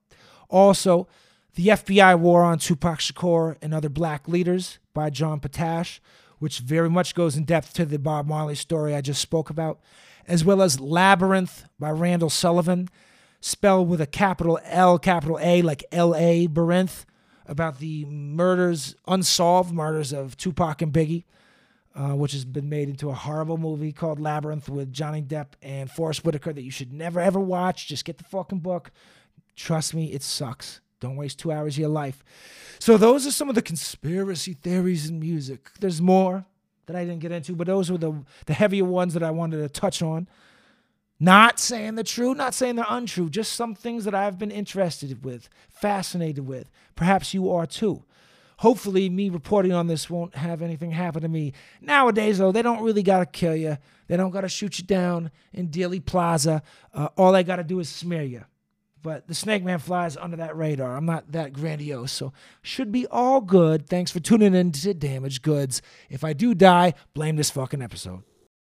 Also, 0.49 1.09
The 1.57 1.67
FBI 1.67 2.17
War 2.17 2.45
on 2.45 2.61
Tupac 2.61 3.01
Shakur 3.01 3.57
and 3.61 3.75
Other 3.75 3.89
Black 3.89 4.29
Leaders 4.29 4.79
by 4.95 5.11
John 5.11 5.41
Potash, 5.41 6.01
which 6.41 6.59
very 6.59 6.91
much 6.91 7.15
goes 7.15 7.37
in 7.37 7.45
depth 7.45 7.73
to 7.75 7.85
the 7.85 7.99
Bob 7.99 8.27
Marley 8.27 8.57
story 8.57 8.95
I 8.95 9.01
just 9.01 9.21
spoke 9.21 9.51
about, 9.51 9.79
as 10.27 10.45
well 10.45 10.61
as 10.61 10.81
Labyrinth 10.81 11.65
by 11.79 11.91
Randall 11.91 12.31
Sullivan, 12.31 12.89
spelled 13.41 13.89
with 13.89 14.01
a 14.01 14.07
capital 14.07 14.59
L, 14.65 14.99
capital 14.99 15.39
A, 15.41 15.63
like 15.63 15.85
L.A. 15.93 16.49
Barinth, 16.49 17.05
about 17.47 17.79
the 17.79 18.05
murders, 18.07 18.97
unsolved 19.07 19.73
murders 19.73 20.13
of 20.13 20.37
Tupac 20.37 20.83
and 20.83 20.93
Biggie. 20.93 21.25
Uh, 21.93 22.15
which 22.15 22.31
has 22.31 22.45
been 22.45 22.69
made 22.69 22.89
into 22.89 23.11
a 23.11 23.15
horrible 23.15 23.59
movie 23.59 23.91
called 23.91 24.21
Labyrinth 24.21 24.69
with 24.69 24.93
Johnny 24.93 25.21
Depp 25.21 25.55
and 25.61 25.91
Forest 25.91 26.25
Whitaker 26.25 26.53
that 26.53 26.63
you 26.63 26.71
should 26.71 26.93
never 26.93 27.19
ever 27.19 27.41
watch. 27.41 27.89
Just 27.89 28.05
get 28.05 28.17
the 28.17 28.25
fucking 28.25 28.61
book. 28.61 28.93
Trust 29.57 29.93
me, 29.93 30.13
it 30.13 30.23
sucks. 30.23 30.81
Don't 31.01 31.17
waste 31.17 31.39
two 31.39 31.51
hours 31.51 31.75
of 31.75 31.81
your 31.81 31.89
life. 31.89 32.23
So 32.79 32.97
those 32.97 33.27
are 33.27 33.31
some 33.31 33.49
of 33.49 33.55
the 33.55 33.63
conspiracy 33.63 34.55
theories 34.55 35.09
in 35.09 35.19
music. 35.19 35.71
There's 35.81 36.01
more 36.01 36.45
that 36.87 36.97
I 36.97 37.05
didn't 37.05 37.21
get 37.21 37.33
into, 37.33 37.55
but 37.55 37.67
those 37.67 37.91
were 37.91 37.99
the 37.99 38.25
the 38.47 38.55
heavier 38.55 38.85
ones 38.85 39.15
that 39.15 39.23
I 39.23 39.31
wanted 39.31 39.59
to 39.59 39.69
touch 39.69 40.03
on. 40.03 40.29
Not 41.23 41.61
saying 41.61 41.97
they're 41.97 42.05
true, 42.05 42.35
not 42.35 42.55
saying 42.55 42.77
they're 42.77 42.87
untrue, 42.89 43.29
just 43.29 43.53
some 43.53 43.75
things 43.75 44.05
that 44.05 44.15
I've 44.15 44.39
been 44.39 44.51
interested 44.51 45.23
with, 45.23 45.51
fascinated 45.69 46.47
with. 46.47 46.71
Perhaps 46.97 47.35
you 47.35 47.51
are 47.51 47.67
too. 47.67 48.05
Hopefully, 48.61 49.09
me 49.09 49.29
reporting 49.29 49.73
on 49.73 49.87
this 49.87 50.09
won't 50.09 50.35
have 50.35 50.63
anything 50.63 50.91
happen 50.91 51.23
to 51.23 51.29
me. 51.29 51.53
Nowadays, 51.81 52.39
though, 52.39 52.53
they 52.53 52.63
don't 52.63 52.83
really 52.83 53.03
got 53.03 53.21
to 53.21 53.27
kill 53.27 53.57
you. 53.57 53.77
They 54.07 54.17
don't 54.17 54.31
got 54.31 54.43
to 54.43 54.49
shoot 54.49 54.79
you 54.79 54.85
down 54.85 55.31
in 55.53 55.69
Dealey 55.69 56.05
Plaza. 56.05 56.63
Uh, 56.93 57.09
all 57.17 57.33
they 57.33 57.45
got 57.45 57.57
to 57.57 57.65
do 57.65 57.81
is 57.81 57.89
smear 57.89 58.23
you. 58.23 58.45
But 59.03 59.29
the 59.29 59.35
Snake 59.35 59.65
Man 59.65 59.79
flies 59.79 60.17
under 60.17 60.37
that 60.37 60.57
radar. 60.57 60.97
I'm 60.97 61.07
not 61.07 61.33
that 61.33 61.53
grandiose, 61.53 62.13
so 62.13 62.33
should 62.61 62.93
be 62.93 63.07
all 63.07 63.41
good. 63.41 63.89
Thanks 63.89 64.11
for 64.11 64.21
tuning 64.21 64.55
in 64.55 64.73
to 64.73 64.95
Damaged 64.95 65.43
Goods. 65.43 65.81
If 66.11 66.23
I 66.23 66.33
do 66.33 66.55
die, 66.55 66.95
blame 67.15 67.37
this 67.37 67.51
fucking 67.51 67.81
episode. 67.83 68.23